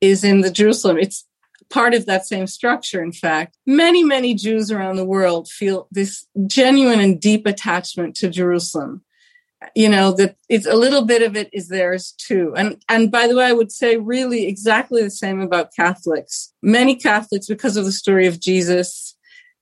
is 0.00 0.22
in 0.22 0.42
the 0.42 0.52
Jerusalem, 0.52 0.98
it's 0.98 1.26
part 1.68 1.94
of 1.94 2.06
that 2.06 2.26
same 2.26 2.46
structure, 2.46 3.02
in 3.02 3.10
fact. 3.10 3.56
Many, 3.66 4.04
many 4.04 4.34
Jews 4.34 4.70
around 4.70 4.96
the 4.96 5.04
world 5.04 5.48
feel 5.48 5.88
this 5.90 6.24
genuine 6.46 7.00
and 7.00 7.20
deep 7.20 7.44
attachment 7.44 8.14
to 8.16 8.28
Jerusalem 8.28 9.02
you 9.74 9.88
know 9.88 10.12
that 10.12 10.36
it's 10.48 10.66
a 10.66 10.74
little 10.74 11.04
bit 11.04 11.22
of 11.22 11.36
it 11.36 11.48
is 11.52 11.68
theirs 11.68 12.14
too 12.18 12.54
and 12.56 12.82
and 12.88 13.10
by 13.10 13.26
the 13.26 13.36
way 13.36 13.46
i 13.46 13.52
would 13.52 13.72
say 13.72 13.96
really 13.96 14.46
exactly 14.46 15.02
the 15.02 15.10
same 15.10 15.40
about 15.40 15.74
catholics 15.74 16.52
many 16.62 16.94
catholics 16.94 17.46
because 17.46 17.76
of 17.76 17.84
the 17.84 17.92
story 17.92 18.26
of 18.26 18.40
jesus 18.40 19.16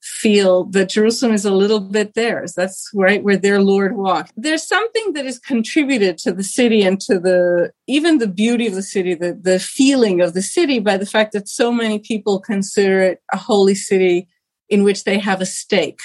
feel 0.05 0.65
that 0.65 0.91
Jerusalem 0.91 1.33
is 1.33 1.47
a 1.47 1.51
little 1.51 1.81
bit 1.81 2.13
theirs. 2.13 2.53
That's 2.53 2.91
right 2.95 3.25
where 3.25 3.39
their 3.39 3.63
Lord 3.63 3.97
walked. 3.97 4.33
There's 4.37 4.67
something 4.67 5.15
that 5.15 5.25
is 5.25 5.39
contributed 5.39 6.19
to 6.19 6.33
the 6.33 6.43
city 6.43 6.83
and 6.83 7.01
to 7.03 7.19
the 7.19 7.73
even 7.87 8.19
the 8.19 8.29
beauty 8.29 8.67
of 8.67 8.75
the 8.75 8.83
city, 8.83 9.15
the, 9.15 9.33
the 9.33 9.59
feeling 9.59 10.21
of 10.21 10.35
the 10.35 10.43
city 10.43 10.79
by 10.79 10.99
the 10.99 11.07
fact 11.07 11.33
that 11.33 11.49
so 11.49 11.73
many 11.73 11.99
people 11.99 12.39
consider 12.39 13.01
it 13.01 13.23
a 13.33 13.39
holy 13.39 13.75
city 13.75 14.29
in 14.69 14.85
which 14.85 15.05
they 15.05 15.19
have 15.19 15.41
a 15.41 15.47
stake. 15.47 16.01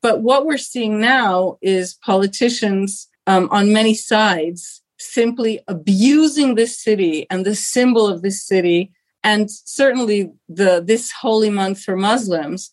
But 0.00 0.20
what 0.20 0.46
we're 0.46 0.56
seeing 0.56 1.00
now 1.00 1.58
is 1.60 1.94
politicians 1.94 3.08
um, 3.26 3.48
on 3.50 3.72
many 3.72 3.94
sides 3.94 4.82
simply 4.98 5.60
abusing 5.68 6.54
this 6.54 6.82
city 6.82 7.26
and 7.30 7.44
the 7.44 7.54
symbol 7.54 8.06
of 8.06 8.22
this 8.22 8.44
city 8.46 8.92
and 9.22 9.50
certainly 9.50 10.30
the 10.48 10.82
this 10.86 11.10
holy 11.10 11.50
month 11.50 11.80
for 11.80 11.96
Muslims 11.96 12.72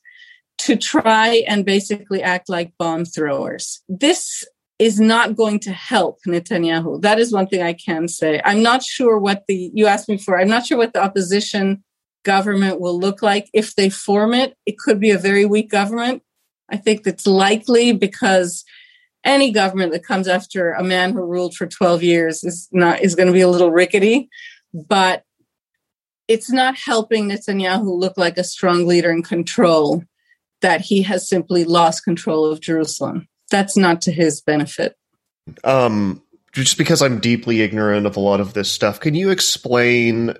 to 0.59 0.75
try 0.75 1.43
and 1.47 1.65
basically 1.65 2.21
act 2.21 2.47
like 2.49 2.77
bomb 2.77 3.05
throwers. 3.05 3.81
This 3.89 4.43
is 4.77 4.99
not 4.99 5.35
going 5.35 5.59
to 5.59 5.71
help 5.71 6.19
Netanyahu. 6.27 7.01
That 7.01 7.19
is 7.19 7.31
one 7.31 7.47
thing 7.47 7.61
I 7.61 7.73
can 7.73 8.07
say. 8.07 8.41
I'm 8.43 8.61
not 8.61 8.83
sure 8.83 9.17
what 9.17 9.43
the, 9.47 9.71
you 9.73 9.87
asked 9.87 10.09
me 10.09 10.17
for, 10.17 10.39
I'm 10.39 10.49
not 10.49 10.65
sure 10.65 10.77
what 10.77 10.93
the 10.93 11.01
opposition 11.01 11.83
government 12.23 12.79
will 12.79 12.99
look 12.99 13.21
like 13.21 13.49
if 13.53 13.75
they 13.75 13.89
form 13.89 14.33
it. 14.33 14.55
It 14.65 14.77
could 14.77 14.99
be 14.99 15.11
a 15.11 15.17
very 15.17 15.45
weak 15.45 15.69
government. 15.69 16.23
I 16.69 16.77
think 16.77 17.03
that's 17.03 17.27
likely 17.27 17.91
because 17.91 18.63
any 19.23 19.51
government 19.51 19.91
that 19.91 20.03
comes 20.03 20.27
after 20.27 20.71
a 20.73 20.83
man 20.83 21.13
who 21.13 21.21
ruled 21.21 21.55
for 21.55 21.67
12 21.67 22.03
years 22.03 22.43
is 22.43 22.67
not 22.71 23.01
is 23.01 23.15
going 23.15 23.27
to 23.27 23.33
be 23.33 23.41
a 23.41 23.47
little 23.47 23.71
rickety 23.71 24.29
but 24.73 25.23
it's 26.27 26.51
not 26.51 26.75
helping 26.77 27.29
Netanyahu 27.29 27.99
look 27.99 28.17
like 28.17 28.37
a 28.37 28.43
strong 28.43 28.87
leader 28.87 29.11
in 29.11 29.21
control 29.21 30.03
that 30.61 30.81
he 30.81 31.01
has 31.01 31.27
simply 31.27 31.65
lost 31.65 32.05
control 32.05 32.45
of 32.45 32.61
Jerusalem. 32.61 33.27
That's 33.49 33.75
not 33.75 34.01
to 34.03 34.11
his 34.11 34.41
benefit. 34.41 34.95
Um, 35.63 36.23
just 36.53 36.77
because 36.77 37.01
I'm 37.01 37.19
deeply 37.19 37.61
ignorant 37.61 38.05
of 38.05 38.15
a 38.15 38.21
lot 38.21 38.39
of 38.39 38.53
this 38.53 38.71
stuff, 38.71 38.99
can 38.99 39.13
you 39.13 39.29
explain 39.29 40.35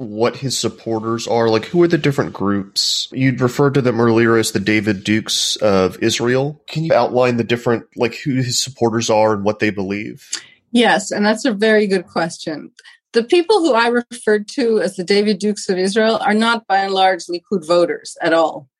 what 0.00 0.36
his 0.36 0.58
supporters 0.58 1.28
are? 1.28 1.50
Like, 1.50 1.66
who 1.66 1.82
are 1.82 1.88
the 1.88 1.98
different 1.98 2.32
groups? 2.32 3.06
You'd 3.12 3.42
referred 3.42 3.74
to 3.74 3.82
them 3.82 4.00
earlier 4.00 4.38
as 4.38 4.52
the 4.52 4.58
David 4.58 5.04
Dukes 5.04 5.56
of 5.56 6.02
Israel. 6.02 6.62
Can 6.68 6.84
you 6.84 6.94
outline 6.94 7.36
the 7.36 7.44
different, 7.44 7.84
like, 7.96 8.14
who 8.14 8.36
his 8.36 8.62
supporters 8.62 9.10
are 9.10 9.34
and 9.34 9.44
what 9.44 9.58
they 9.58 9.68
believe? 9.68 10.26
Yes, 10.72 11.10
and 11.10 11.26
that's 11.26 11.44
a 11.44 11.52
very 11.52 11.86
good 11.86 12.06
question. 12.06 12.70
The 13.12 13.24
people 13.24 13.58
who 13.58 13.74
I 13.74 13.88
referred 13.88 14.48
to 14.52 14.80
as 14.80 14.96
the 14.96 15.04
David 15.04 15.38
Dukes 15.38 15.68
of 15.68 15.76
Israel 15.76 16.16
are 16.22 16.32
not 16.32 16.66
by 16.66 16.78
and 16.78 16.94
large 16.94 17.26
Likud 17.26 17.66
voters 17.66 18.16
at 18.22 18.32
all. 18.32 18.70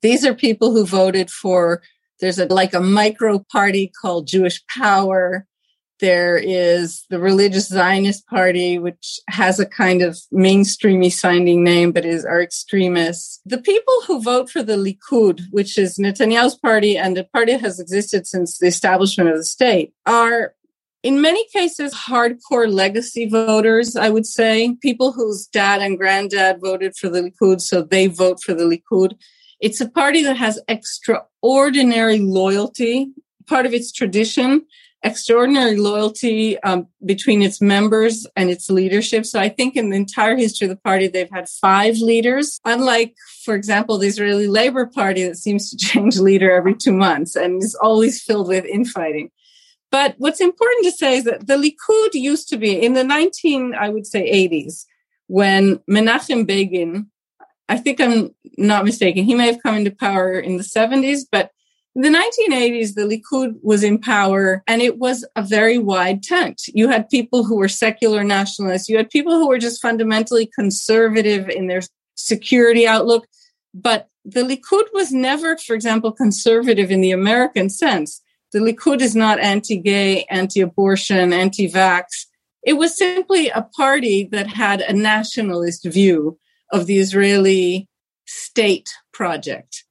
These 0.00 0.24
are 0.24 0.34
people 0.34 0.70
who 0.70 0.86
voted 0.86 1.28
for, 1.28 1.82
there's 2.20 2.38
a, 2.38 2.46
like 2.46 2.74
a 2.74 2.80
micro 2.80 3.44
party 3.50 3.90
called 4.00 4.28
Jewish 4.28 4.64
Power. 4.66 5.44
There 6.00 6.36
is 6.36 7.04
the 7.10 7.18
Religious 7.18 7.68
Zionist 7.68 8.26
Party, 8.28 8.78
which 8.78 9.18
has 9.28 9.58
a 9.58 9.66
kind 9.66 10.00
of 10.00 10.18
mainstreamy 10.32 11.12
sounding 11.12 11.64
name, 11.64 11.90
but 11.90 12.04
is 12.04 12.24
are 12.24 12.40
extremists. 12.40 13.40
The 13.44 13.58
people 13.58 13.94
who 14.06 14.22
vote 14.22 14.48
for 14.48 14.62
the 14.62 14.76
Likud, 14.76 15.42
which 15.50 15.76
is 15.76 15.98
Netanyahu's 15.98 16.54
party 16.54 16.96
and 16.96 17.16
the 17.16 17.24
party 17.24 17.58
has 17.58 17.80
existed 17.80 18.26
since 18.26 18.58
the 18.58 18.68
establishment 18.68 19.30
of 19.30 19.36
the 19.36 19.44
state, 19.44 19.92
are 20.06 20.54
in 21.02 21.20
many 21.20 21.46
cases 21.52 21.94
hardcore 21.94 22.72
legacy 22.72 23.28
voters, 23.28 23.96
I 23.96 24.10
would 24.10 24.26
say, 24.26 24.76
people 24.80 25.12
whose 25.12 25.46
dad 25.46 25.80
and 25.80 25.96
granddad 25.96 26.60
voted 26.60 26.96
for 26.96 27.08
the 27.08 27.22
Likud, 27.22 27.60
so 27.60 27.82
they 27.82 28.06
vote 28.06 28.40
for 28.42 28.54
the 28.54 28.64
Likud. 28.64 29.14
It's 29.60 29.80
a 29.80 29.88
party 29.88 30.22
that 30.22 30.36
has 30.36 30.60
extraordinary 30.68 32.18
loyalty, 32.18 33.10
part 33.46 33.66
of 33.66 33.74
its 33.74 33.90
tradition, 33.90 34.66
extraordinary 35.02 35.76
loyalty 35.76 36.58
um, 36.62 36.88
between 37.04 37.42
its 37.42 37.60
members 37.60 38.26
and 38.36 38.50
its 38.50 38.68
leadership. 38.68 39.24
So 39.24 39.38
I 39.38 39.48
think 39.48 39.76
in 39.76 39.90
the 39.90 39.96
entire 39.96 40.36
history 40.36 40.66
of 40.66 40.70
the 40.70 40.80
party, 40.82 41.06
they've 41.06 41.30
had 41.30 41.48
five 41.48 41.96
leaders, 41.98 42.58
unlike, 42.64 43.14
for 43.44 43.54
example, 43.54 43.98
the 43.98 44.08
Israeli 44.08 44.48
Labor 44.48 44.86
Party 44.86 45.24
that 45.24 45.36
seems 45.36 45.70
to 45.70 45.76
change 45.86 46.18
leader 46.18 46.50
every 46.50 46.74
two 46.74 46.92
months 46.92 47.36
and 47.36 47.62
is 47.62 47.74
always 47.76 48.22
filled 48.22 48.48
with 48.48 48.64
infighting. 48.64 49.30
But 49.90 50.16
what's 50.18 50.40
important 50.40 50.84
to 50.84 50.92
say 50.92 51.16
is 51.18 51.24
that 51.24 51.46
the 51.46 51.54
Likud 51.54 52.14
used 52.14 52.48
to 52.50 52.58
be 52.58 52.84
in 52.84 52.92
the 52.92 53.04
19, 53.04 53.74
I 53.74 53.88
would 53.88 54.06
say 54.06 54.48
80s, 54.48 54.84
when 55.28 55.76
Menachem 55.90 56.46
Begin 56.46 57.10
I 57.68 57.76
think 57.76 58.00
I'm 58.00 58.34
not 58.56 58.84
mistaken. 58.84 59.24
He 59.24 59.34
may 59.34 59.46
have 59.46 59.62
come 59.62 59.76
into 59.76 59.90
power 59.90 60.38
in 60.38 60.56
the 60.56 60.62
70s, 60.62 61.20
but 61.30 61.50
in 61.98 62.12
the 62.12 62.16
1980s, 62.16 62.94
the 62.94 63.02
Likud 63.02 63.56
was 63.60 63.82
in 63.82 63.98
power 63.98 64.62
and 64.68 64.80
it 64.80 64.98
was 64.98 65.26
a 65.34 65.42
very 65.42 65.78
wide 65.78 66.22
tent. 66.22 66.62
You 66.68 66.88
had 66.88 67.10
people 67.10 67.42
who 67.42 67.56
were 67.56 67.66
secular 67.66 68.22
nationalists. 68.22 68.88
You 68.88 68.96
had 68.96 69.10
people 69.10 69.32
who 69.32 69.48
were 69.48 69.58
just 69.58 69.82
fundamentally 69.82 70.48
conservative 70.54 71.48
in 71.48 71.66
their 71.66 71.80
security 72.14 72.86
outlook. 72.86 73.26
But 73.74 74.06
the 74.24 74.42
Likud 74.42 74.84
was 74.92 75.10
never, 75.10 75.56
for 75.56 75.74
example, 75.74 76.12
conservative 76.12 76.92
in 76.92 77.00
the 77.00 77.10
American 77.10 77.68
sense. 77.68 78.22
The 78.52 78.60
Likud 78.60 79.00
is 79.00 79.16
not 79.16 79.40
anti 79.40 79.76
gay, 79.76 80.22
anti 80.30 80.60
abortion, 80.60 81.32
anti 81.32 81.68
vax. 81.68 82.26
It 82.62 82.74
was 82.74 82.96
simply 82.96 83.48
a 83.48 83.62
party 83.76 84.22
that 84.30 84.46
had 84.46 84.82
a 84.82 84.92
nationalist 84.92 85.84
view 85.84 86.38
of 86.72 86.86
the 86.86 86.98
Israeli 86.98 87.88
state 88.24 88.88
project. 89.12 89.82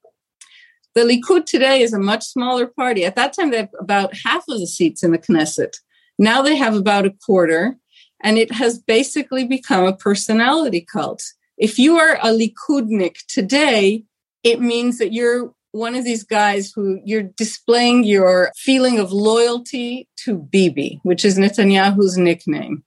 The 0.97 1.03
Likud 1.03 1.45
today 1.45 1.83
is 1.83 1.93
a 1.93 1.99
much 1.99 2.23
smaller 2.23 2.65
party. 2.65 3.05
At 3.05 3.15
that 3.17 3.31
time, 3.31 3.51
they 3.51 3.57
had 3.57 3.69
about 3.79 4.15
half 4.25 4.43
of 4.49 4.59
the 4.59 4.65
seats 4.65 5.03
in 5.03 5.11
the 5.11 5.19
Knesset. 5.19 5.75
Now 6.17 6.41
they 6.41 6.55
have 6.55 6.73
about 6.73 7.05
a 7.05 7.13
quarter, 7.23 7.77
and 8.23 8.39
it 8.39 8.51
has 8.51 8.79
basically 8.79 9.45
become 9.45 9.85
a 9.85 9.95
personality 9.95 10.81
cult. 10.91 11.21
If 11.55 11.77
you 11.77 11.99
are 11.99 12.15
a 12.15 12.33
Likudnik 12.33 13.17
today, 13.27 14.05
it 14.41 14.59
means 14.59 14.97
that 14.97 15.13
you're 15.13 15.53
one 15.71 15.93
of 15.93 16.03
these 16.03 16.23
guys 16.23 16.71
who 16.75 16.99
you're 17.05 17.21
displaying 17.21 18.03
your 18.03 18.51
feeling 18.55 18.97
of 18.97 19.11
loyalty 19.11 20.09
to 20.23 20.39
Bibi, 20.39 20.99
which 21.03 21.23
is 21.23 21.37
Netanyahu's 21.37 22.17
nickname. 22.17 22.83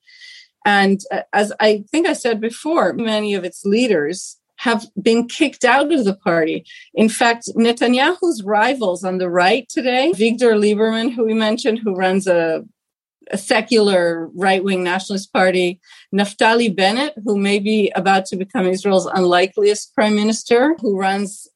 And 0.66 1.01
uh, 1.12 1.23
as 1.33 1.53
I 1.61 1.85
think 1.92 2.09
I 2.09 2.14
said 2.14 2.40
before, 2.40 2.92
many 2.92 3.35
of 3.35 3.44
its 3.44 3.64
leaders 3.64 4.39
have 4.61 4.85
been 5.01 5.27
kicked 5.27 5.64
out 5.64 5.90
of 5.90 6.05
the 6.05 6.14
party. 6.14 6.66
In 6.92 7.09
fact, 7.09 7.49
Netanyahu's 7.57 8.42
rivals 8.42 9.03
on 9.03 9.16
the 9.16 9.31
right 9.31 9.66
today, 9.70 10.12
Victor 10.12 10.53
Lieberman, 10.53 11.14
who 11.14 11.25
we 11.25 11.33
mentioned, 11.33 11.79
who 11.79 11.94
runs 11.94 12.27
a, 12.27 12.62
a 13.31 13.38
secular 13.38 14.29
right 14.35 14.62
wing 14.62 14.85
nationalist 14.85 15.33
party, 15.33 15.81
Naftali 16.14 16.77
Bennett, 16.77 17.14
who 17.25 17.38
may 17.38 17.59
be 17.59 17.90
about 17.96 18.27
to 18.27 18.37
become 18.37 18.66
Israel's 18.66 19.07
unlikeliest 19.07 19.94
prime 19.94 20.14
minister, 20.14 20.77
who 20.83 20.99
runs 20.99 21.49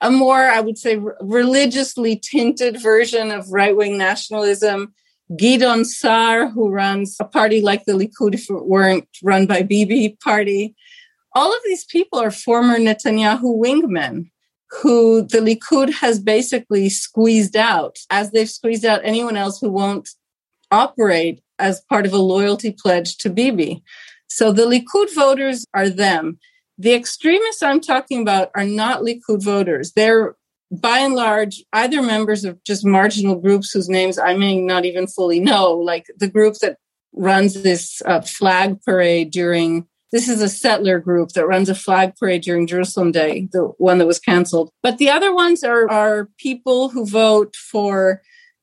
a 0.00 0.10
more, 0.10 0.44
I 0.48 0.60
would 0.60 0.78
say, 0.78 0.98
religiously 1.20 2.16
tinted 2.16 2.80
version 2.80 3.32
of 3.32 3.52
right 3.52 3.76
wing 3.76 3.98
nationalism 3.98 4.94
Gideon 5.36 5.84
Sa'ar, 5.84 6.48
who 6.48 6.70
runs 6.70 7.16
a 7.20 7.24
party 7.24 7.60
like 7.60 7.84
the 7.84 7.92
Likud 7.92 8.34
if 8.34 8.50
it 8.50 8.66
weren't 8.66 9.06
run 9.22 9.46
by 9.46 9.62
Bibi 9.62 10.16
party. 10.22 10.74
All 11.34 11.52
of 11.52 11.60
these 11.64 11.84
people 11.84 12.18
are 12.18 12.30
former 12.30 12.78
Netanyahu 12.78 13.58
wingmen 13.58 14.30
who 14.82 15.22
the 15.22 15.38
Likud 15.38 15.92
has 15.94 16.20
basically 16.20 16.88
squeezed 16.88 17.56
out 17.56 17.98
as 18.08 18.30
they've 18.30 18.48
squeezed 18.48 18.84
out 18.84 19.00
anyone 19.04 19.36
else 19.36 19.60
who 19.60 19.68
won't 19.68 20.08
operate 20.70 21.40
as 21.58 21.80
part 21.88 22.06
of 22.06 22.12
a 22.12 22.18
loyalty 22.18 22.72
pledge 22.72 23.16
to 23.18 23.30
Bibi. 23.30 23.82
So 24.28 24.52
the 24.52 24.66
Likud 24.66 25.14
voters 25.14 25.64
are 25.74 25.88
them. 25.88 26.38
The 26.78 26.94
extremists 26.94 27.62
I'm 27.62 27.80
talking 27.80 28.22
about 28.22 28.50
are 28.54 28.64
not 28.64 29.02
Likud 29.02 29.42
voters. 29.42 29.92
They're 29.92 30.36
by 30.70 30.98
and 30.98 31.14
large, 31.14 31.64
either 31.72 32.00
members 32.00 32.44
of 32.44 32.62
just 32.62 32.86
marginal 32.86 33.34
groups 33.34 33.72
whose 33.72 33.88
names 33.88 34.18
I 34.18 34.34
may 34.34 34.60
not 34.60 34.84
even 34.84 35.08
fully 35.08 35.40
know, 35.40 35.72
like 35.72 36.06
the 36.16 36.28
group 36.28 36.54
that 36.62 36.76
runs 37.12 37.60
this 37.62 38.00
uh, 38.06 38.20
flag 38.20 38.80
parade 38.82 39.32
during 39.32 39.88
this 40.12 40.28
is 40.28 40.42
a 40.42 40.48
settler 40.48 40.98
group 40.98 41.30
that 41.30 41.46
runs 41.46 41.68
a 41.68 41.74
flag 41.74 42.16
parade 42.16 42.42
during 42.42 42.66
Jerusalem 42.66 43.12
Day, 43.12 43.48
the 43.52 43.66
one 43.78 43.98
that 43.98 44.06
was 44.06 44.18
canceled. 44.18 44.70
But 44.82 44.98
the 44.98 45.10
other 45.10 45.34
ones 45.34 45.62
are, 45.62 45.88
are 45.90 46.28
people 46.38 46.88
who 46.88 47.06
vote 47.06 47.54
for 47.54 48.22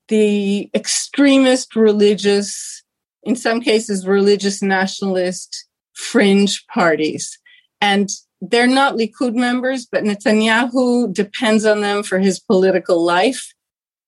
the 0.09 0.69
extremist 0.73 1.75
religious, 1.75 2.83
in 3.23 3.35
some 3.35 3.61
cases, 3.61 4.07
religious 4.07 4.61
nationalist 4.61 5.67
fringe 5.93 6.65
parties. 6.67 7.37
And 7.81 8.09
they're 8.41 8.67
not 8.67 8.95
Likud 8.95 9.33
members, 9.33 9.85
but 9.85 10.03
Netanyahu 10.03 11.13
depends 11.13 11.65
on 11.65 11.81
them 11.81 12.03
for 12.03 12.19
his 12.19 12.39
political 12.39 13.03
life. 13.03 13.53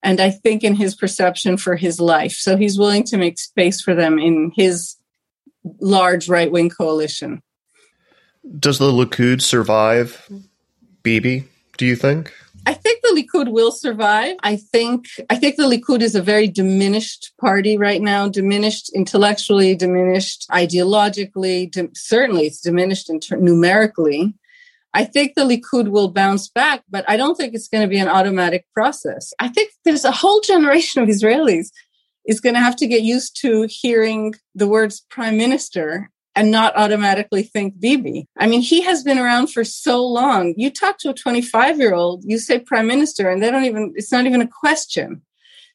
And 0.04 0.20
I 0.22 0.30
think 0.30 0.64
in 0.64 0.76
his 0.76 0.96
perception 0.96 1.58
for 1.58 1.76
his 1.76 2.00
life. 2.00 2.34
So 2.34 2.56
he's 2.56 2.78
willing 2.78 3.04
to 3.06 3.18
make 3.18 3.38
space 3.38 3.82
for 3.82 3.94
them 3.94 4.18
in 4.18 4.52
his 4.56 4.96
large 5.80 6.30
right 6.30 6.52
wing 6.52 6.70
coalition. 6.70 7.42
Does 8.60 8.80
the 8.80 8.92
Likud 8.92 9.42
survive 9.42 10.30
Bibi, 11.04 11.46
do 11.78 11.86
you 11.86 11.96
think? 11.96 12.34
I 12.66 12.74
think 12.74 13.02
the 13.02 13.10
Likud 13.10 13.52
will 13.52 13.72
survive. 13.72 14.36
I 14.44 14.56
think 14.56 15.06
I 15.30 15.36
think 15.36 15.56
the 15.56 15.64
Likud 15.64 16.02
is 16.02 16.16
a 16.16 16.22
very 16.22 16.48
diminished 16.48 17.34
party 17.40 17.78
right 17.78 18.02
now, 18.02 18.28
diminished 18.28 18.92
intellectually, 18.94 19.76
diminished 19.76 20.46
ideologically. 20.52 21.74
Certainly, 21.96 22.48
it's 22.48 22.62
diminished 22.62 23.10
in 23.10 23.20
ter- 23.20 23.38
numerically. 23.38 24.36
I 24.94 25.04
think 25.06 25.36
the 25.36 25.44
Likud 25.44 25.90
will 25.90 26.10
bounce 26.10 26.50
back, 26.50 26.84
but 26.90 27.06
I 27.08 27.16
don't 27.16 27.36
think 27.36 27.54
it's 27.54 27.68
going 27.68 27.84
to 27.84 27.88
be 27.88 28.00
an 28.00 28.08
automatic 28.08 28.66
process. 28.74 29.34
I 29.40 29.48
think 29.48 29.72
there's 29.86 30.06
a 30.06 30.12
whole 30.12 30.42
generation 30.42 31.02
of 31.02 31.10
Israelis 31.10 31.70
is 32.30 32.40
going 32.40 32.54
to 32.54 32.62
have 32.62 32.76
to 32.76 32.88
get 32.88 33.02
used 33.02 33.36
to 33.42 33.68
hearing 33.68 34.36
the 34.54 34.68
words 34.68 35.04
prime 35.10 35.36
minister 35.36 36.12
and 36.36 36.52
not 36.52 36.78
automatically 36.78 37.42
think 37.42 37.80
Bibi. 37.80 38.28
I 38.38 38.46
mean, 38.46 38.62
he 38.62 38.82
has 38.84 39.04
been 39.04 39.18
around 39.18 39.48
for 39.48 39.64
so 39.64 40.06
long. 40.06 40.54
You 40.56 40.70
talk 40.70 41.00
to 41.00 41.10
a 41.10 41.14
25 41.14 41.80
year 41.80 41.96
old, 41.96 42.24
you 42.24 42.38
say 42.38 42.60
prime 42.60 42.86
minister, 42.86 43.30
and 43.30 43.42
they 43.42 43.50
don't 43.50 43.66
even, 43.66 43.94
it's 43.96 44.12
not 44.12 44.28
even 44.28 44.42
a 44.42 44.48
question. 44.48 45.24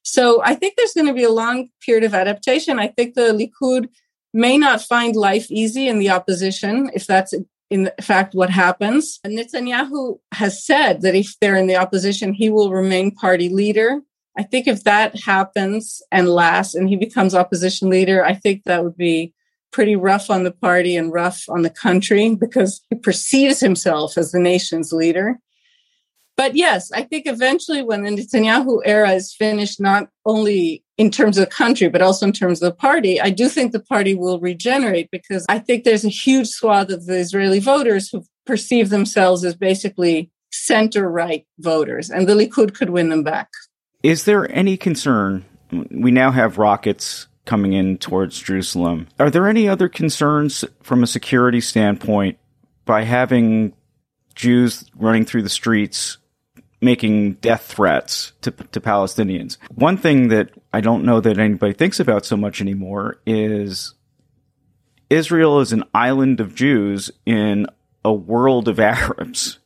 So 0.05 0.43
I 0.45 0.55
think 0.55 0.77
there's 0.77 0.95
going 0.95 1.09
to 1.09 1.13
be 1.13 1.25
a 1.25 1.31
long 1.31 1.71
period 1.85 2.05
of 2.05 2.15
adaptation. 2.15 2.79
I 2.79 2.87
think 2.87 3.15
the 3.15 3.33
Likud 3.33 3.89
may 4.33 4.57
not 4.57 4.81
find 4.81 5.17
life 5.17 5.51
easy 5.51 5.89
in 5.89 5.99
the 5.99 6.11
opposition, 6.11 6.89
if 6.95 7.05
that's 7.07 7.35
in 7.69 7.91
fact 8.01 8.35
what 8.35 8.51
happens. 8.51 9.19
And 9.25 9.37
Netanyahu 9.37 10.21
has 10.33 10.65
said 10.65 11.03
that 11.03 11.17
if 11.17 11.35
they're 11.41 11.57
in 11.57 11.67
the 11.67 11.77
opposition, 11.77 12.33
he 12.33 12.49
will 12.49 12.71
remain 12.71 13.11
party 13.11 13.49
leader. 13.49 14.03
I 14.37 14.43
think 14.43 14.67
if 14.67 14.85
that 14.85 15.19
happens 15.21 16.03
and 16.11 16.29
lasts 16.29 16.75
and 16.75 16.89
he 16.89 16.97
becomes 16.97 17.35
opposition 17.35 17.89
leader, 17.89 18.25
I 18.25 18.35
think 18.35 18.65
that 18.65 18.83
would 18.83 18.97
be 18.97 19.33
pretty 19.73 19.97
rough 19.97 20.31
on 20.31 20.45
the 20.45 20.53
party 20.53 20.97
and 20.97 21.13
rough 21.13 21.45
on 21.49 21.63
the 21.63 21.71
country 21.71 22.35
because 22.35 22.81
he 22.91 22.97
perceives 22.97 23.61
himself 23.61 24.17
as 24.17 24.33
the 24.33 24.41
nation's 24.41 24.93
leader. 24.93 25.39
But 26.37 26.57
yes, 26.57 26.91
I 26.93 27.03
think 27.03 27.27
eventually 27.27 27.83
when 27.83 28.03
the 28.03 28.11
Netanyahu 28.11 28.81
era 28.85 29.13
is 29.13 29.35
finished, 29.35 29.81
not 29.81 30.09
only 30.27 30.85
in 30.99 31.11
terms 31.11 31.39
of 31.39 31.45
the 31.45 31.51
country, 31.51 31.89
but 31.89 32.03
also 32.03 32.27
in 32.27 32.33
terms 32.33 32.61
of 32.61 32.73
the 32.73 32.77
party, 32.77 33.21
I 33.21 33.31
do 33.31 33.49
think 33.49 33.71
the 33.73 33.81
party 33.81 34.15
will 34.15 34.41
regenerate 34.41 35.11
because 35.13 35.47
I 35.49 35.61
think 35.61 35.85
there's 35.85 36.05
a 36.05 36.09
huge 36.09 36.49
swath 36.49 36.91
of 36.91 37.07
the 37.07 37.19
Israeli 37.19 37.61
voters 37.61 38.09
who 38.09 38.25
perceive 38.47 38.91
themselves 38.91 39.45
as 39.45 39.55
basically 39.55 40.31
center 40.53 41.09
right 41.09 41.47
voters, 41.59 42.11
and 42.11 42.29
the 42.29 42.35
Likud 42.35 42.75
could 42.75 42.91
win 42.91 43.09
them 43.09 43.23
back. 43.23 43.49
Is 44.05 44.25
there 44.25 44.49
any 44.55 44.77
concern? 44.77 45.45
We 45.91 46.13
now 46.13 46.31
have 46.31 46.59
rockets 46.59 47.27
coming 47.45 47.73
in 47.73 47.99
towards 47.99 48.39
Jerusalem. 48.39 49.09
Are 49.19 49.31
there 49.31 49.49
any 49.49 49.69
other 49.69 49.89
concerns 49.89 50.65
from 50.83 51.03
a 51.03 51.09
security 51.09 51.61
standpoint 51.61 52.39
by 52.85 53.03
having 53.03 53.75
Jews 54.37 54.85
running 54.95 55.25
through 55.25 55.43
the 55.43 55.49
streets 55.49 56.19
making 56.85 57.33
death 57.35 57.63
threats 57.63 58.33
to, 58.43 58.51
to 58.51 58.81
Palestinians. 58.81 59.57
One 59.75 59.97
thing 59.97 60.29
that 60.29 60.51
I 60.73 60.83
don't 60.83 61.05
know 61.05 61.21
that 61.21 61.39
anybody 61.39 61.73
thinks 61.73 61.99
about 61.99 62.27
so 62.27 62.37
much 62.37 62.61
anymore 62.61 63.21
is 63.27 63.95
Israel 65.09 65.61
is 65.61 65.73
an 65.73 65.85
island 65.95 66.41
of 66.41 66.55
Jews 66.55 67.11
in 67.25 67.67
a 68.05 68.13
world 68.13 68.69
of 68.69 68.79
Arabs. 68.81 69.59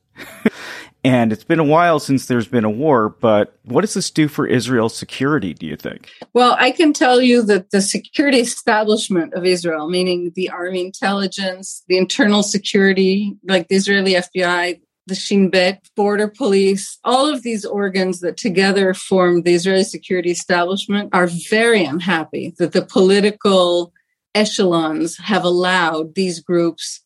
And 1.05 1.33
it's 1.33 1.45
been 1.45 1.61
a 1.61 1.65
while 1.65 2.01
since 2.01 2.27
there's 2.27 2.49
been 2.49 2.65
a 2.65 2.71
war, 2.71 3.09
but 3.09 3.57
what 3.65 3.83
does 3.83 3.95
this 3.95 4.11
do 4.11 4.29
for 4.29 4.47
Israel's 4.47 4.97
security, 4.97 5.55
do 5.55 5.67
you 5.67 5.77
think? 5.77 6.11
Well, 6.33 6.57
I 6.59 6.71
can 6.73 6.93
tell 6.93 7.21
you 7.21 7.43
that 7.43 7.71
the 7.71 7.81
security 7.81 8.41
establishment 8.41 9.35
of 9.35 9.45
Israel, 9.45 9.89
meaning 9.89 10.33
the 10.35 10.51
army 10.51 10.85
intelligence, 10.85 11.85
the 11.89 11.99
internal 11.99 12.43
security, 12.43 13.37
like 13.47 13.69
the 13.69 13.77
Israeli 13.77 14.15
FBI, 14.15 14.81
the 15.07 15.15
Shin 15.15 15.49
Bet, 15.51 15.89
border 15.97 16.29
police, 16.29 16.99
all 17.05 17.33
of 17.33 17.43
these 17.43 17.65
organs 17.65 18.21
that 18.21 18.37
together 18.37 18.93
form 18.93 19.43
the 19.43 19.55
Israeli 19.55 19.85
security 19.85 20.31
establishment 20.31 21.11
are 21.13 21.29
very 21.49 21.85
unhappy 21.85 22.55
that 22.59 22.73
the 22.73 22.85
political 22.85 23.93
echelons 24.35 25.17
have 25.17 25.45
allowed 25.45 26.15
these 26.15 26.41
groups 26.41 27.01